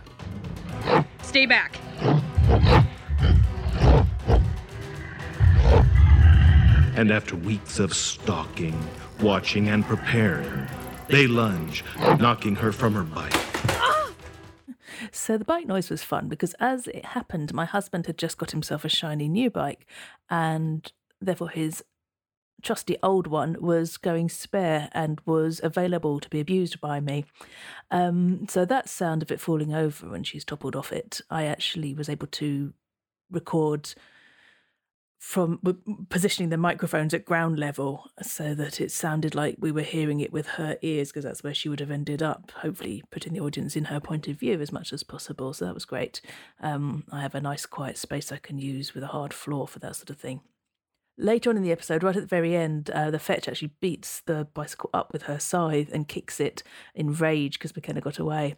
[1.21, 1.77] Stay back.
[6.95, 8.77] And after weeks of stalking,
[9.21, 10.67] watching, and preparing,
[11.07, 11.83] they lunge,
[12.19, 13.48] knocking her from her bike.
[15.11, 18.51] So the bike noise was fun because as it happened, my husband had just got
[18.51, 19.85] himself a shiny new bike,
[20.29, 20.91] and
[21.21, 21.83] therefore his
[22.61, 27.25] trusty old one was going spare and was available to be abused by me.
[27.91, 31.93] Um, so that sound of it falling over when she's toppled off it, I actually
[31.93, 32.73] was able to
[33.31, 33.93] record
[35.19, 35.59] from
[36.07, 40.31] positioning the microphones at ground level so that it sounded like we were hearing it
[40.31, 43.75] with her ears because that's where she would have ended up hopefully putting the audience
[43.75, 45.53] in her point of view as much as possible.
[45.53, 46.21] So that was great.
[46.61, 49.79] Um, i have a nice quiet space i can use with a hard floor for
[49.79, 50.39] that sort of thing.
[51.17, 54.21] Later on in the episode right at the very end uh, the fetch actually beats
[54.21, 56.63] the bicycle up with her scythe and kicks it
[56.95, 58.55] in rage because mckenna got away.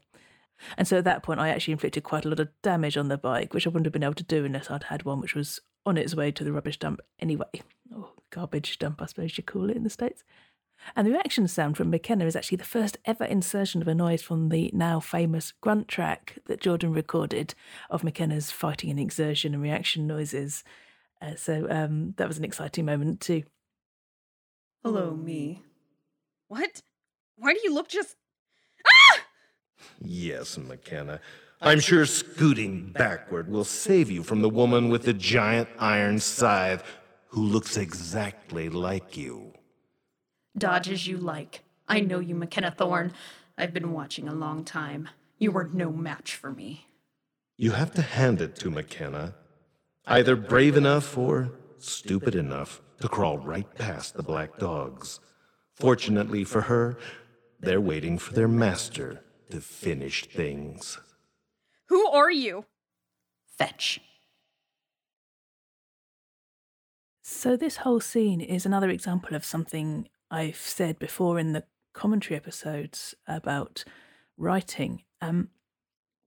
[0.78, 3.18] And so at that point, I actually inflicted quite a lot of damage on the
[3.18, 5.60] bike, which I wouldn't have been able to do unless I'd had one which was
[5.86, 7.62] on its way to the rubbish dump anyway.
[7.96, 10.24] Or garbage dump, I suppose you call it in the States.
[10.96, 14.22] And the reaction sound from McKenna is actually the first ever insertion of a noise
[14.22, 17.54] from the now famous grunt track that Jordan recorded
[17.90, 20.64] of McKenna's fighting and exertion and reaction noises.
[21.22, 23.44] Uh, so um, that was an exciting moment too.
[24.84, 25.62] Hello, me.
[26.48, 26.82] What?
[27.36, 28.16] Why do you look just.
[28.88, 29.20] Ah!
[30.02, 31.22] Yes, McKenna.
[31.64, 36.84] I'm sure scooting backward will save you from the woman with the giant iron scythe
[37.28, 39.54] who looks exactly like you.
[40.58, 41.64] Dodge as you like.
[41.88, 43.14] I know you, McKenna Thorne.
[43.60, 45.08] I've been watching a long time.
[45.38, 46.88] You were no match for me.
[47.58, 49.36] You have to hand it to McKenna.
[50.08, 55.20] Either brave enough or stupid enough to crawl right past the black dogs.
[55.76, 56.98] Fortunately for her,
[57.60, 61.00] they're waiting for their master to finish things.
[61.92, 62.64] Who are you?
[63.58, 64.00] Fetch.
[67.22, 72.38] So, this whole scene is another example of something I've said before in the commentary
[72.38, 73.84] episodes about
[74.38, 75.04] writing.
[75.20, 75.50] Um,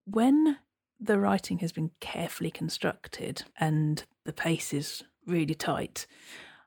[0.05, 0.59] when
[1.01, 6.07] the writing has been carefully constructed and the pace is really tight,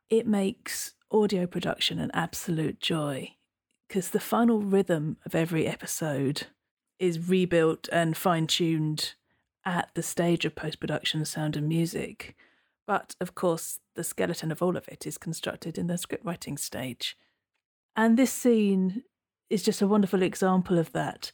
[0.10, 3.36] it makes audio production an absolute joy
[3.88, 6.48] because the final rhythm of every episode
[7.00, 9.14] is rebuilt and fine tuned
[9.66, 12.36] at the stage of post production sound and music.
[12.86, 16.58] But of course, the skeleton of all of it is constructed in the script writing
[16.58, 17.18] stage.
[17.96, 19.04] And this scene
[19.50, 21.32] is just a wonderful example of that,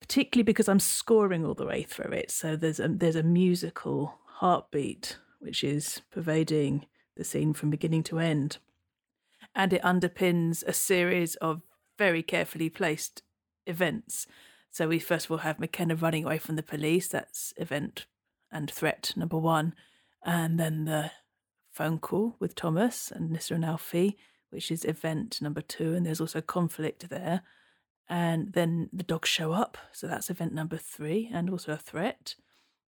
[0.00, 2.30] particularly because I'm scoring all the way through it.
[2.30, 8.18] So there's a, there's a musical heartbeat which is pervading the scene from beginning to
[8.18, 8.58] end.
[9.54, 11.62] And it underpins a series of
[11.98, 13.22] very carefully placed
[13.66, 14.26] events.
[14.70, 17.08] So we first of all have McKenna running away from the police.
[17.08, 18.06] That's event
[18.50, 19.74] and threat number one.
[20.24, 21.10] And then the
[21.70, 24.16] phone call with Thomas and Nissa and Alfie,
[24.50, 25.94] which is event number two.
[25.94, 27.42] And there's also conflict there.
[28.08, 29.76] And then the dogs show up.
[29.92, 32.34] So that's event number three and also a threat.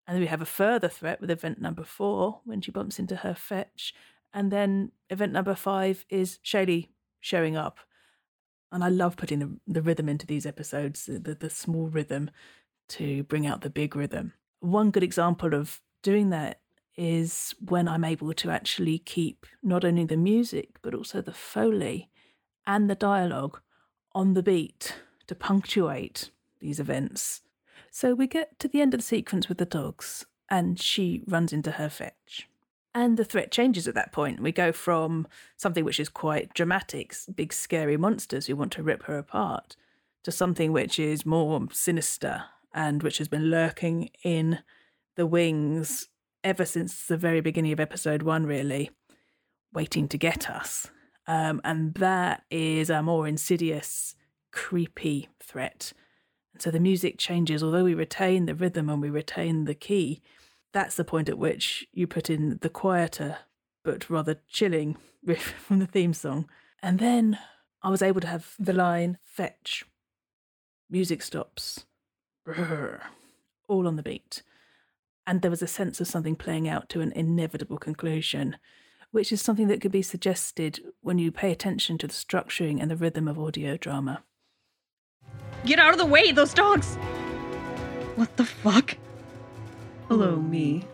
[0.08, 3.18] And then we have a further threat with event number four when she bumps into
[3.18, 3.94] her fetch.
[4.34, 6.90] And then event number five is Shaylee
[7.20, 7.80] showing up.
[8.72, 12.30] And I love putting the, the rhythm into these episodes, the, the small rhythm
[12.90, 14.34] to bring out the big rhythm.
[14.60, 16.60] One good example of doing that
[16.96, 22.10] is when I'm able to actually keep not only the music, but also the foley
[22.68, 23.62] and the dialogue
[24.14, 24.96] on the beat
[25.28, 27.42] to punctuate these events.
[27.90, 31.54] So we get to the end of the sequence with the dogs, and she runs
[31.54, 32.50] into her fetch.
[32.94, 34.42] And the threat changes at that point.
[34.42, 35.28] We go from
[35.58, 39.76] something which is quite dramatic, big scary monsters who want to rip her apart,
[40.24, 44.60] to something which is more sinister and which has been lurking in
[45.16, 46.10] the wings
[46.44, 48.90] ever since the very beginning of episode one, really,
[49.74, 50.90] waiting to get us.
[51.28, 54.16] Um, and that is a more insidious,
[54.52, 55.94] creepy threat.
[56.54, 60.22] And so the music changes, although we retain the rhythm and we retain the key,
[60.74, 63.40] that's the point at which you put in the quieter
[63.84, 66.48] but rather chilling riff from the theme song.
[66.82, 67.40] And then
[67.82, 69.86] I was able to have the line fetch.
[70.90, 71.86] Music stops.
[72.48, 73.02] Brrr,
[73.68, 74.44] all on the beat.
[75.28, 78.58] And there was a sense of something playing out to an inevitable conclusion,
[79.12, 82.90] which is something that could be suggested when you pay attention to the structuring and
[82.90, 84.24] the rhythm of audio drama.
[85.66, 86.96] Get out of the way, those dogs!
[88.16, 88.98] What the fuck?
[90.10, 90.50] Hello, hmm.
[90.50, 90.86] me.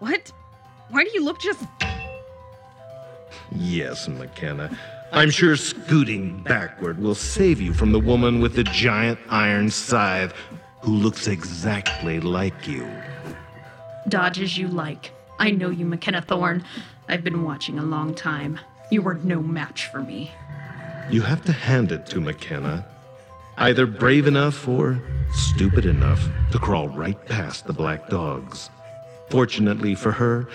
[0.00, 0.32] What?
[0.90, 1.64] Why do you look just.
[3.52, 4.76] Yes, McKenna.
[5.12, 10.34] I'm sure scooting backward will save you from the woman with the giant iron scythe
[10.82, 12.90] who looks exactly like you.
[14.08, 15.12] Dodge as you like.
[15.38, 16.64] I know you, McKenna Thorne.
[17.08, 18.58] I've been watching a long time.
[18.90, 20.32] You were no match for me.
[21.08, 22.84] You have to hand it to McKenna.
[23.56, 25.00] Either brave enough or
[25.32, 28.70] stupid enough to crawl right past the black dogs.
[29.30, 30.48] Fortunately for her,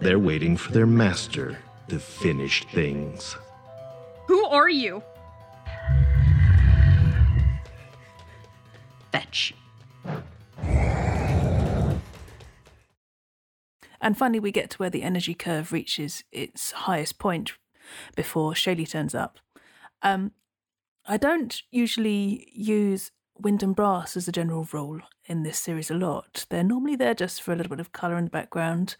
[0.00, 1.56] they're waiting for their master
[1.88, 3.36] to finish things.
[4.26, 5.02] Who are you?
[9.12, 9.54] Fetch.
[14.00, 17.52] And finally, we get to where the energy curve reaches its highest point
[18.16, 19.38] before Shaylee turns up.
[20.02, 20.32] Um,
[21.06, 25.94] I don't usually use wind and brass as a general rule in this series a
[25.94, 26.46] lot.
[26.48, 28.96] They're normally there just for a little bit of colour in the background.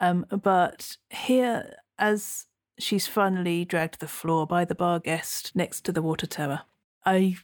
[0.00, 2.46] Um, but here, as
[2.78, 6.62] she's finally dragged to the floor by the barghest next to the water tower,
[7.04, 7.36] I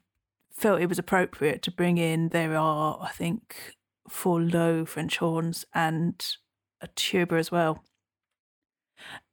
[0.53, 2.29] felt it was appropriate to bring in.
[2.29, 3.75] There are, I think,
[4.09, 6.25] four low French horns and
[6.81, 7.83] a tuba as well.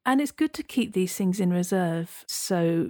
[0.06, 2.26] And it's good to keep these things in reserve.
[2.28, 2.90] So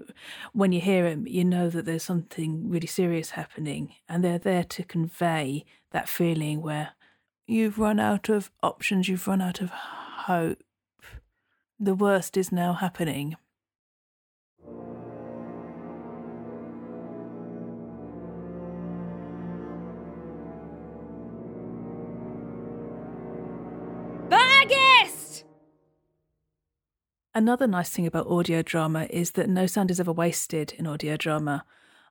[0.54, 3.96] when you hear them, you know that there's something really serious happening.
[4.08, 6.92] And they're there to convey that feeling where
[7.48, 10.64] you've run out of options, you've run out of hope.
[11.78, 13.36] The worst is now happening.
[27.34, 31.16] Another nice thing about audio drama is that no sound is ever wasted in audio
[31.16, 31.64] drama.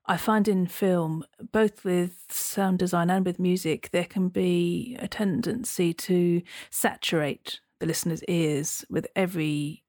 [0.07, 5.07] I find in film, both with sound design and with music, there can be a
[5.07, 6.41] tendency to
[6.71, 9.85] saturate the listener's ears with every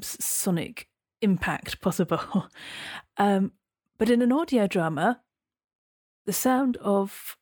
[0.00, 0.88] sonic
[1.20, 2.48] impact possible.
[3.16, 3.52] um,
[3.98, 5.20] but in an audio drama,
[6.26, 7.36] the sound of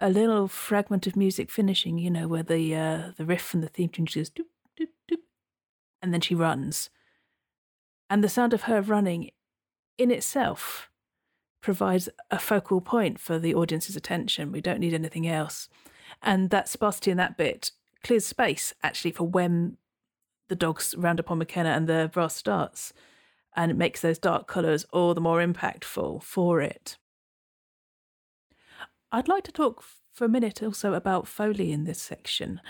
[0.00, 3.68] a little fragment of music finishing, you know, where the uh, the riff and the
[3.68, 4.44] theme tune just doop,
[6.02, 6.90] and then she runs.
[8.08, 9.30] And the sound of her running
[9.98, 10.90] in itself
[11.60, 14.52] provides a focal point for the audience's attention.
[14.52, 15.68] We don't need anything else.
[16.22, 17.70] And that sparsity in that bit
[18.02, 19.76] clears space actually for when
[20.48, 22.92] the dogs round upon McKenna and the brass starts.
[23.54, 26.96] And it makes those dark colours all the more impactful for it.
[29.12, 29.82] I'd like to talk
[30.12, 32.60] for a minute also about Foley in this section,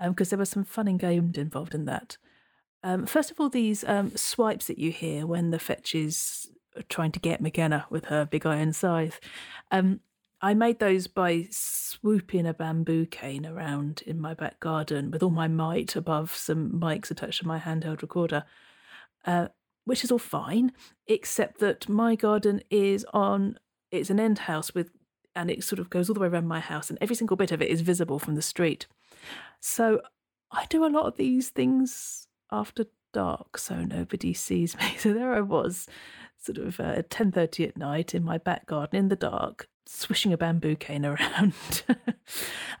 [0.00, 2.16] because um, there was some fun and games involved in that.
[2.84, 6.50] Um, first of all, these um, swipes that you hear when the fetch is
[6.90, 9.18] trying to get McKenna with her big iron scythe.
[9.70, 10.00] Um,
[10.42, 15.30] I made those by swooping a bamboo cane around in my back garden with all
[15.30, 18.44] my might above some mics attached to my handheld recorder,
[19.24, 19.48] uh,
[19.86, 20.72] which is all fine,
[21.06, 23.58] except that my garden is on,
[23.90, 24.90] it's an end house with,
[25.34, 27.50] and it sort of goes all the way around my house, and every single bit
[27.52, 28.86] of it is visible from the street.
[29.60, 30.02] So
[30.50, 32.23] I do a lot of these things
[32.54, 34.94] after dark, so nobody sees me.
[34.98, 35.86] So there I was,
[36.36, 39.68] sort of uh, at ten thirty at night in my back garden in the dark,
[39.86, 41.82] swishing a bamboo cane around.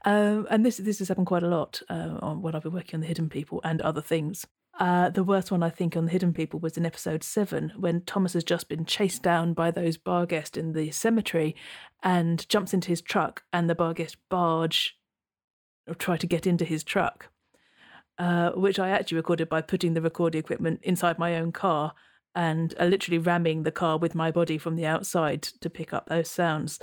[0.04, 2.98] um, and this this has happened quite a lot uh, on when I've been working
[2.98, 4.46] on the Hidden People and other things.
[4.78, 8.00] Uh, the worst one I think on the Hidden People was in episode seven when
[8.00, 11.54] Thomas has just been chased down by those barghests in the cemetery,
[12.02, 14.98] and jumps into his truck, and the barghests barge
[15.86, 17.30] or try to get into his truck.
[18.16, 21.94] Uh, which I actually recorded by putting the recording equipment inside my own car
[22.34, 26.06] and uh, literally ramming the car with my body from the outside to pick up
[26.06, 26.78] those sounds.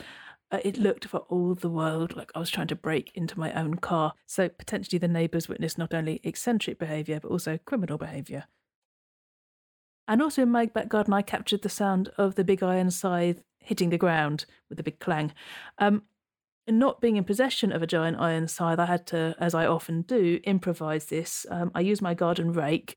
[0.52, 3.54] Uh, it looked for all the world like I was trying to break into my
[3.54, 4.14] own car.
[4.26, 8.46] So potentially the neighbours witnessed not only eccentric behaviour but also criminal behaviour.
[10.08, 13.42] And also in my back garden, I captured the sound of the big iron scythe
[13.60, 15.32] hitting the ground with a big clang.
[15.78, 16.04] Um,
[16.68, 20.04] not being in possession of a giant iron scythe, I had to, as I often
[20.04, 21.46] do, improvise this.
[21.50, 22.96] Um, I used my garden rake,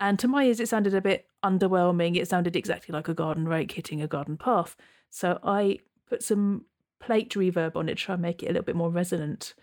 [0.00, 2.16] and to my ears, it sounded a bit underwhelming.
[2.16, 4.76] It sounded exactly like a garden rake hitting a garden path.
[5.10, 5.78] So I
[6.08, 6.64] put some
[7.00, 9.54] plate reverb on it to try and make it a little bit more resonant.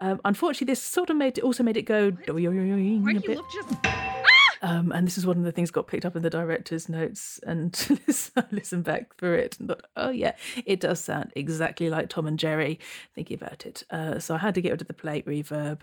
[0.00, 2.10] Um, unfortunately, this sort of made it also made it go
[3.52, 4.05] just
[4.62, 7.40] Um, and this is one of the things got picked up in the director's notes,
[7.46, 7.74] and
[8.50, 10.32] listen back for it and thought, oh yeah,
[10.64, 12.78] it does sound exactly like Tom and Jerry.
[13.14, 15.80] Thinking about it, uh, so I had to get rid of the plate reverb,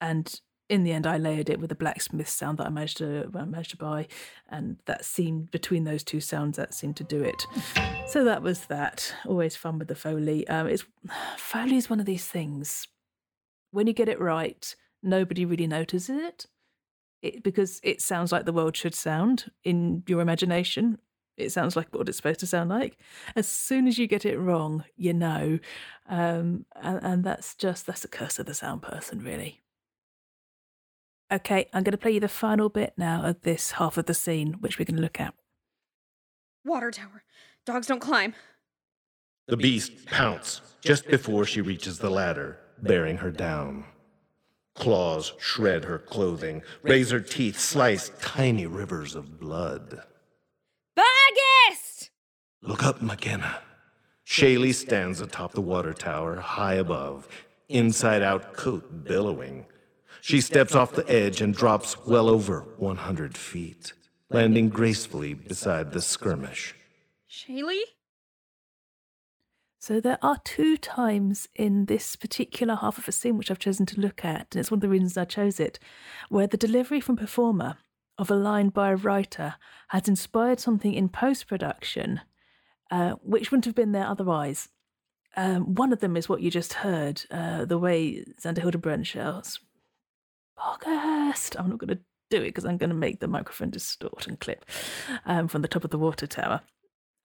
[0.00, 3.30] and in the end, I layered it with a blacksmith sound that I managed to
[3.34, 4.06] I managed to buy,
[4.48, 7.46] and that seemed between those two sounds that seemed to do it.
[8.06, 9.14] So that was that.
[9.26, 10.46] Always fun with the foley.
[10.48, 10.84] Um, it's
[11.36, 12.86] foley is one of these things.
[13.70, 16.46] When you get it right, nobody really notices it
[17.22, 20.98] it, because it sounds like the world should sound in your imagination.
[21.36, 22.96] It sounds like what it's supposed to sound like.
[23.36, 25.60] As soon as you get it wrong, you know,
[26.08, 29.60] um, and, and that's just that's the curse of the sound person, really.
[31.30, 34.14] Okay, I'm going to play you the final bit now of this half of the
[34.14, 35.34] scene, which we're going to look at.
[36.64, 37.22] water tower?
[37.66, 38.34] Dogs don't climb.
[39.46, 43.84] The beast pounce just before she reaches the ladder, bearing her down.
[44.78, 50.02] Claws shred her clothing, razor teeth slice tiny rivers of blood.
[50.94, 52.10] Barghest!
[52.62, 53.60] Look up, McKenna.
[54.24, 57.26] Shaylee stands atop the water tower, high above,
[57.68, 59.66] inside out coat billowing.
[60.20, 63.94] She steps off the edge and drops well over 100 feet,
[64.30, 66.76] landing gracefully beside the skirmish.
[67.28, 67.82] Shaylee?
[69.88, 73.86] So there are two times in this particular half of a scene which I've chosen
[73.86, 75.78] to look at, and it's one of the reasons I chose it,
[76.28, 77.78] where the delivery from performer
[78.18, 79.54] of a line by a writer
[79.88, 82.20] has inspired something in post production,
[82.90, 84.68] uh, which wouldn't have been there otherwise.
[85.38, 89.58] Um, one of them is what you just heard, uh, the way Xander Hildebrand shouts,
[90.58, 91.58] Barghest!
[91.58, 94.38] I'm not going to do it because I'm going to make the microphone distort and
[94.38, 94.66] clip
[95.24, 96.60] um, from the top of the water tower.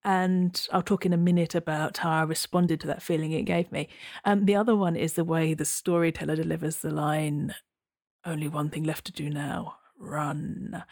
[0.06, 3.72] And I'll talk in a minute about how I responded to that feeling it gave
[3.72, 3.88] me.
[4.26, 7.56] Um, the other one is the way the storyteller delivers the line,
[8.26, 10.84] only one thing left to do now run.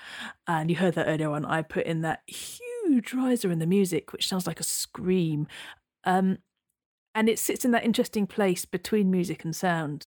[0.47, 1.45] And you heard that earlier on.
[1.45, 5.47] I put in that huge riser in the music, which sounds like a scream.
[6.03, 6.39] Um,
[7.14, 10.05] and it sits in that interesting place between music and sound.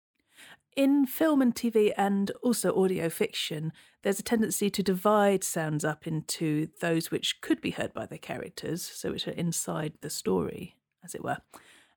[0.78, 3.73] In film and TV and also audio fiction,
[4.03, 8.19] there's a tendency to divide sounds up into those which could be heard by the
[8.19, 11.39] characters, so which are inside the story, as it were,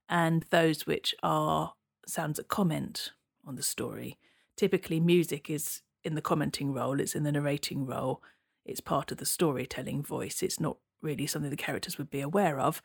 [0.08, 1.74] and those which are
[2.06, 3.12] sounds that comment
[3.46, 4.18] on the story.
[4.56, 8.22] Typically, music is in the commenting role, it's in the narrating role,
[8.64, 12.58] it's part of the storytelling voice, it's not really something the characters would be aware
[12.58, 12.80] of,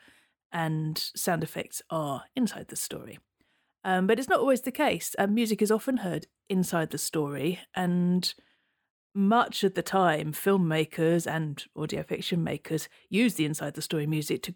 [0.51, 3.17] and sound effects are inside the story.
[3.85, 5.15] Um, but it's not always the case.
[5.19, 8.33] Um, music is often heard inside the story, and
[9.13, 14.41] much of the time, filmmakers and audio fiction makers use the inside the story music
[14.41, 14.55] to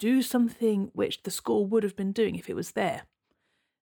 [0.00, 3.02] do something which the score would have been doing if it was there.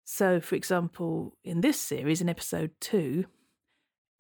[0.05, 3.25] So, for example, in this series, in episode two,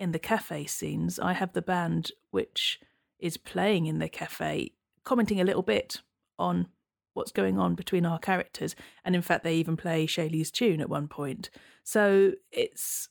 [0.00, 2.80] in the cafe scenes, I have the band which
[3.18, 4.72] is playing in the cafe,
[5.04, 6.00] commenting a little bit
[6.38, 6.68] on
[7.16, 8.76] what's going on between our characters.
[9.04, 11.50] And in fact, they even play Shaylee's tune at one point.
[11.82, 13.08] So it's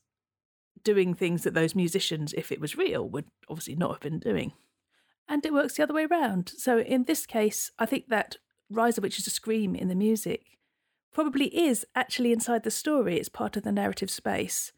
[0.83, 4.53] doing things that those musicians, if it was real, would obviously not have been doing.
[5.27, 6.51] And it works the other way around.
[6.55, 8.37] So in this case, I think that
[8.69, 10.43] Riser, which is a scream in the music,
[11.13, 13.17] probably is actually inside the story.
[13.17, 14.71] It's part of the narrative space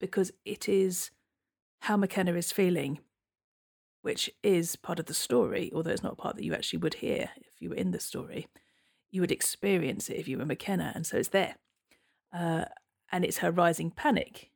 [0.00, 1.10] because it is
[1.80, 3.00] how McKenna is feeling,
[4.02, 6.94] which is part of the story, although it's not a part that you actually would
[6.94, 8.48] hear if you were in the story.
[9.10, 11.56] You would experience it if you were McKenna, and so it's there.
[12.32, 12.64] Uh,
[13.10, 14.50] and it's her rising panic.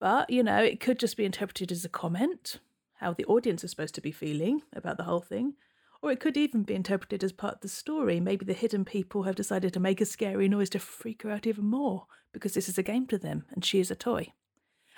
[0.00, 2.60] But, you know, it could just be interpreted as a comment,
[2.94, 5.54] how the audience is supposed to be feeling about the whole thing.
[6.00, 8.20] Or it could even be interpreted as part of the story.
[8.20, 11.46] Maybe the hidden people have decided to make a scary noise to freak her out
[11.46, 14.32] even more because this is a game to them and she is a toy.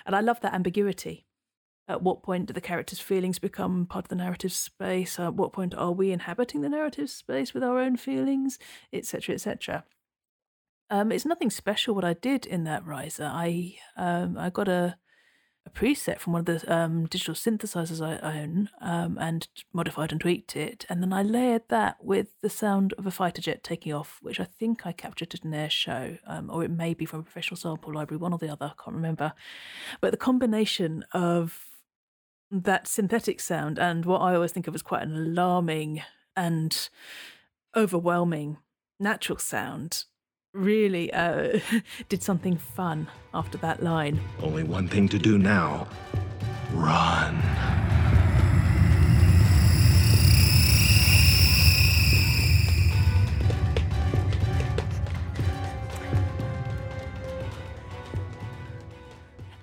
[0.05, 1.25] And I love that ambiguity.
[1.91, 5.19] At what point do the characters' feelings become part of the narrative space?
[5.19, 8.57] At what point are we inhabiting the narrative space with our own feelings,
[8.93, 9.83] etc., etc.?
[10.89, 13.29] Um, it's nothing special what I did in that riser.
[13.29, 14.97] I um, I got a
[15.65, 20.19] a preset from one of the um, digital synthesizers I own um, and modified and
[20.19, 23.93] tweaked it, and then I layered that with the sound of a fighter jet taking
[23.93, 27.05] off, which I think I captured at an air show, um, or it may be
[27.05, 29.33] from a professional sample library, one or the other, I can't remember.
[29.99, 31.70] But the combination of
[32.51, 36.03] that synthetic sound and what I always think of as quite an alarming
[36.35, 36.89] and
[37.75, 38.57] overwhelming
[38.99, 40.03] natural sound
[40.53, 41.59] really uh,
[42.09, 44.19] did something fun after that line.
[44.41, 45.87] Only one thing to do now
[46.73, 47.41] run.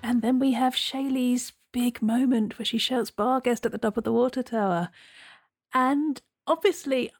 [0.01, 4.03] And then we have Shaylee's big moment where she shouts barghest at the top of
[4.03, 4.89] the water tower.
[5.73, 7.11] And obviously,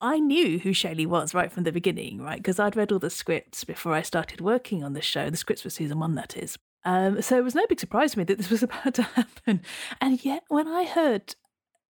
[0.00, 2.38] I knew who Shaylee was right from the beginning, right?
[2.38, 5.62] Because I'd read all the scripts before I started working on the show, the scripts
[5.62, 6.58] for season one, that is.
[6.84, 9.62] Um, so it was no big surprise to me that this was about to happen.
[10.00, 11.36] And yet, when I heard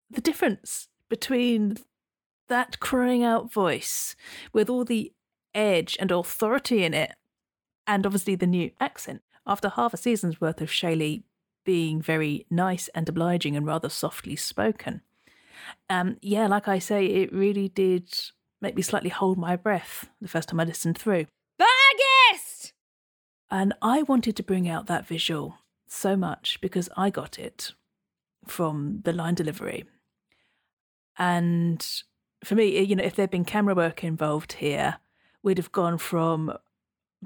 [0.09, 1.77] the difference between
[2.49, 4.15] that crying out voice
[4.51, 5.13] with all the
[5.55, 7.13] edge and authority in it,
[7.87, 11.23] and obviously the new accent, after half a season's worth of Shaylee
[11.63, 15.01] being very nice and obliging and rather softly spoken,
[15.89, 18.09] um, yeah, like I say, it really did
[18.61, 21.25] make me slightly hold my breath the first time I listened through.
[21.57, 22.73] Barghest!
[23.49, 25.57] And I wanted to bring out that visual
[25.87, 27.73] so much because I got it
[28.47, 29.85] from the line delivery.
[31.17, 31.85] And
[32.43, 34.97] for me, you know, if there'd been camera work involved here,
[35.43, 36.53] we'd have gone from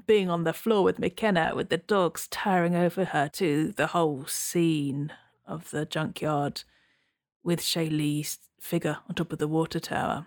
[0.04, 4.26] being on the floor with McKenna with the dogs towering over her to the whole
[4.26, 5.12] scene
[5.46, 6.64] of the junkyard
[7.42, 10.26] with Shaylee's figure on top of the water tower,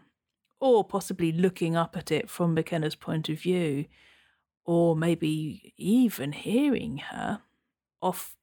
[0.60, 3.86] or possibly looking up at it from McKenna's point of view,
[4.66, 7.42] or maybe even hearing her
[8.02, 8.36] off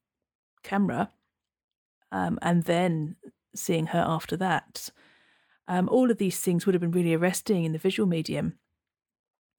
[0.62, 1.10] camera,
[2.12, 3.16] um, and then
[3.54, 4.90] seeing her after that.
[5.68, 8.58] Um, all of these things would have been really arresting in the visual medium.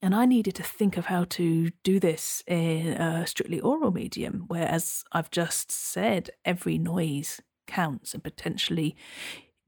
[0.02, 4.46] And I needed to think of how to do this in a strictly oral medium,
[4.48, 8.96] where, as I've just said, every noise counts and potentially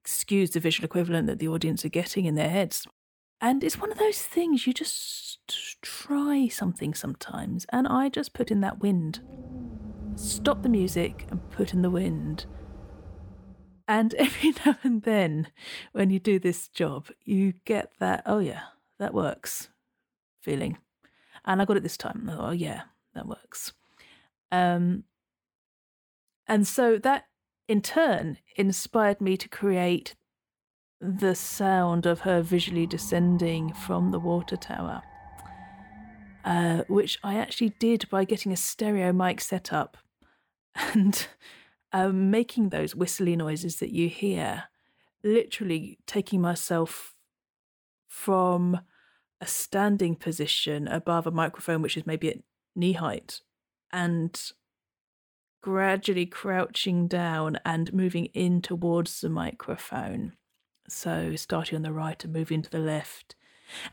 [0.06, 2.86] skews the visual equivalent that the audience are getting in their heads.
[3.42, 5.40] And it's one of those things you just
[5.82, 7.66] try something sometimes.
[7.72, 9.22] And I just put in that wind.
[10.16, 12.46] Stop the music and put in the wind.
[13.88, 15.48] And every now and then,
[15.92, 18.62] when you do this job, you get that, oh yeah,
[19.00, 19.70] that works
[20.42, 20.78] feeling.
[21.46, 22.30] And I got it this time.
[22.32, 22.84] Oh yeah,
[23.14, 23.74] that works.
[24.52, 25.04] Um,
[26.48, 27.26] and so that
[27.68, 30.16] in turn inspired me to create
[31.00, 35.02] the sound of her visually descending from the water tower,
[36.44, 39.98] uh, which I actually did by getting a stereo mic set up
[40.76, 41.28] and
[41.94, 44.66] um, making those whistly noises that you hear,
[45.24, 47.16] literally taking myself
[48.08, 48.82] from
[49.42, 52.40] a standing position above a microphone, which is maybe at
[52.76, 53.42] knee height,
[53.92, 54.52] and
[55.62, 60.34] gradually crouching down and moving in towards the microphone.
[60.88, 63.36] So, starting on the right and moving to the left,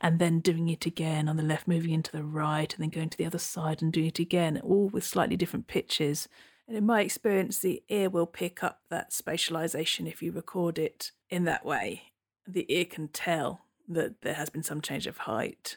[0.01, 3.11] and then doing it again on the left, moving into the right, and then going
[3.11, 6.29] to the other side and doing it again, all with slightly different pitches.
[6.67, 11.13] And in my experience, the ear will pick up that spatialization if you record it
[11.31, 12.13] in that way.
[12.47, 15.77] The ear can tell that there has been some change of height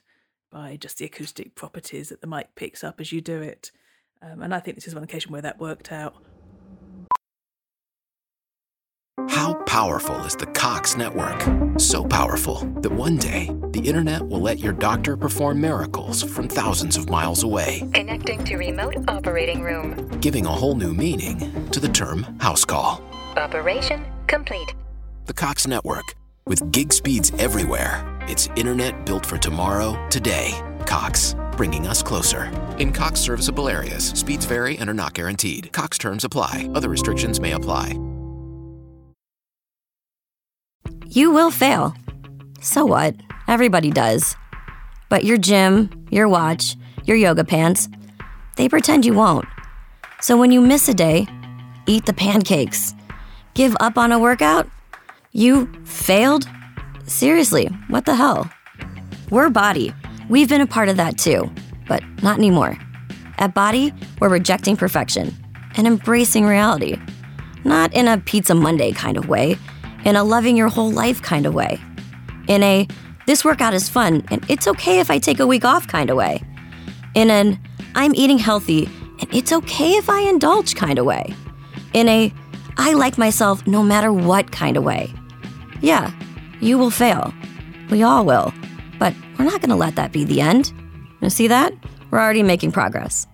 [0.52, 3.72] by just the acoustic properties that the mic picks up as you do it.
[4.22, 6.16] Um, and I think this is one occasion where that worked out.
[9.28, 11.42] How powerful is the Cox network?
[11.80, 16.98] So powerful that one day the internet will let your doctor perform miracles from thousands
[16.98, 20.08] of miles away, Connecting to remote operating room.
[20.20, 23.02] giving a whole new meaning to the term house call.
[23.38, 24.74] Operation complete.
[25.26, 26.16] The Cox network,
[26.50, 30.60] with gig speeds everywhere, it's internet built for tomorrow, today.
[30.86, 32.52] Cox, bringing us closer.
[32.80, 35.72] In Cox serviceable areas, speeds vary and are not guaranteed.
[35.72, 37.98] Cox terms apply, other restrictions may apply.
[41.06, 41.96] You will fail.
[42.62, 43.16] So what?
[43.48, 44.36] Everybody does.
[45.10, 46.76] But your gym, your watch,
[47.06, 47.90] your yoga pants,
[48.58, 49.46] they pretend you won't.
[50.22, 51.28] So when you miss a day,
[51.88, 52.94] eat the pancakes.
[53.56, 54.70] Give up on a workout?
[55.32, 56.50] You failed?
[57.06, 58.50] Seriously, what the hell?
[59.30, 59.94] We're BODi.
[60.28, 61.52] We've been a part of that too,
[61.88, 62.76] but not anymore.
[63.38, 65.36] At BODi, we're rejecting perfection
[65.78, 67.00] and embracing reality.
[67.64, 69.56] Not in a Pizza Monday kind of way,
[70.04, 71.80] in a loving your whole life kind of way.
[72.48, 72.88] In a
[73.28, 76.18] this workout is fun and it's okay if I take a week off kind of
[76.18, 76.42] way.
[77.14, 77.60] In an
[77.94, 78.86] I'm eating healthy
[79.20, 81.36] and it's okay if I indulge kind of way.
[81.94, 82.34] In a
[82.78, 85.14] I like myself no matter what kind of way.
[85.82, 86.12] Yeah,
[86.60, 87.34] you will fail.
[87.90, 88.54] We all will.
[89.00, 90.74] But we're not going to let that be the end.
[91.22, 91.74] You see that?
[92.12, 93.28] We're already making progress.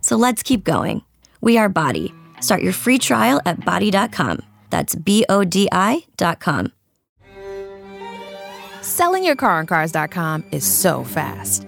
[0.00, 1.02] So let's keep going.
[1.40, 2.12] We are BODi.
[2.42, 4.40] Start your free trial at bodi.com.
[4.70, 6.72] That's B O D I.com.
[8.80, 11.66] Selling your car on Cars.com is so fast.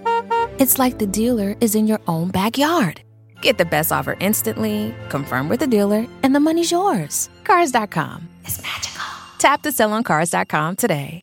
[0.59, 3.01] It's like the dealer is in your own backyard.
[3.41, 7.29] Get the best offer instantly, confirm with the dealer, and the money's yours.
[7.43, 8.94] Cars.com is magical.
[9.37, 11.21] Tap to sell on Cars.com today.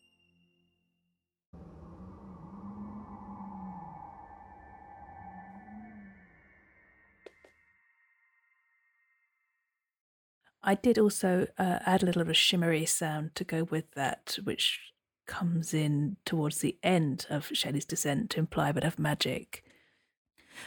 [10.63, 13.91] I did also uh, add a little bit of a shimmery sound to go with
[13.95, 14.79] that, which
[15.25, 19.63] comes in towards the end of Shaylee's descent to imply a bit of magic.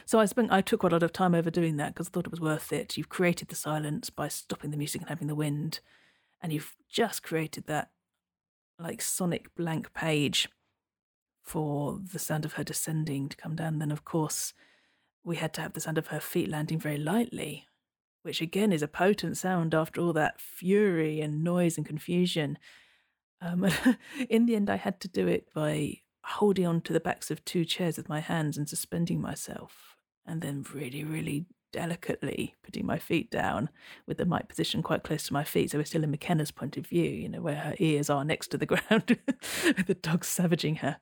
[0.04, 2.10] So I spent I took quite a lot of time over doing that because I
[2.10, 2.96] thought it was worth it.
[2.96, 5.80] You've created the silence by stopping the music and having the wind,
[6.42, 7.90] and you've just created that
[8.78, 10.48] like sonic blank page
[11.42, 13.78] for the sound of her descending to come down.
[13.78, 14.52] Then of course
[15.24, 17.66] we had to have the sound of her feet landing very lightly,
[18.22, 22.58] which again is a potent sound after all that fury and noise and confusion.
[23.40, 23.68] Um,
[24.28, 27.44] in the end, I had to do it by holding on to the backs of
[27.44, 31.46] two chairs with my hands and suspending myself, and then really, really
[31.76, 33.68] delicately putting my feet down
[34.06, 35.70] with the mic position quite close to my feet.
[35.70, 38.48] So we're still in McKenna's point of view, you know, where her ears are next
[38.48, 39.18] to the ground
[39.62, 40.96] with the dog savaging her.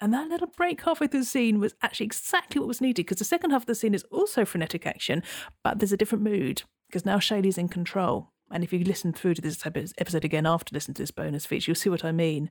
[0.00, 3.18] And that little break halfway through the scene was actually exactly what was needed because
[3.18, 5.24] the second half of the scene is also frenetic action,
[5.64, 8.30] but there's a different mood because now Shaylee's in control.
[8.52, 9.60] And if you listen through to this
[9.98, 12.48] episode again after listening to this bonus feature, you'll see what I mean.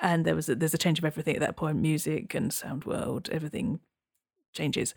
[0.00, 2.84] And there was a, there's a change of everything at that point, music and sound
[2.84, 3.80] world, everything
[4.54, 4.94] changes.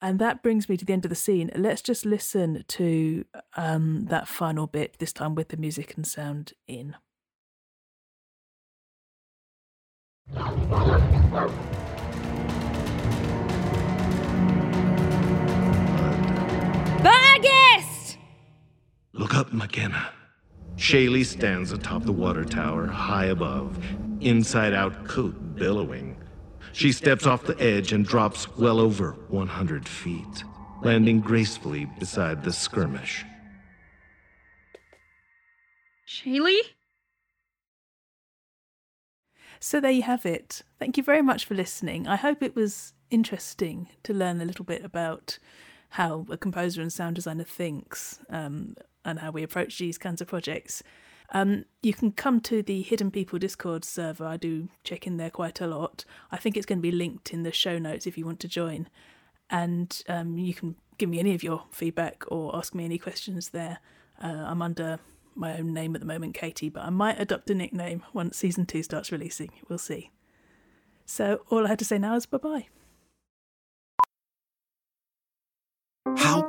[0.00, 1.50] And that brings me to the end of the scene.
[1.56, 3.24] Let's just listen to
[3.56, 6.94] um, that final bit, this time with the music and sound in.
[17.02, 18.18] Barghest!
[19.14, 20.12] Look up, McKenna.
[20.76, 23.76] Shaylee stands atop the water tower, high above,
[24.20, 26.17] inside out coat billowing.
[26.72, 30.44] She steps off the edge and drops well over 100 feet,
[30.82, 33.24] landing gracefully beside the skirmish.
[36.06, 36.60] Shaylee?
[39.60, 40.62] So there you have it.
[40.78, 42.06] Thank you very much for listening.
[42.06, 45.38] I hope it was interesting to learn a little bit about
[45.90, 50.28] how a composer and sound designer thinks um, and how we approach these kinds of
[50.28, 50.82] projects.
[51.30, 54.24] Um, you can come to the Hidden People Discord server.
[54.24, 56.04] I do check in there quite a lot.
[56.30, 58.48] I think it's going to be linked in the show notes if you want to
[58.48, 58.88] join.
[59.50, 63.50] And um, you can give me any of your feedback or ask me any questions
[63.50, 63.78] there.
[64.22, 64.98] Uh, I'm under
[65.34, 68.66] my own name at the moment, Katie, but I might adopt a nickname once season
[68.66, 69.50] two starts releasing.
[69.68, 70.10] We'll see.
[71.06, 72.66] So all I had to say now is bye bye.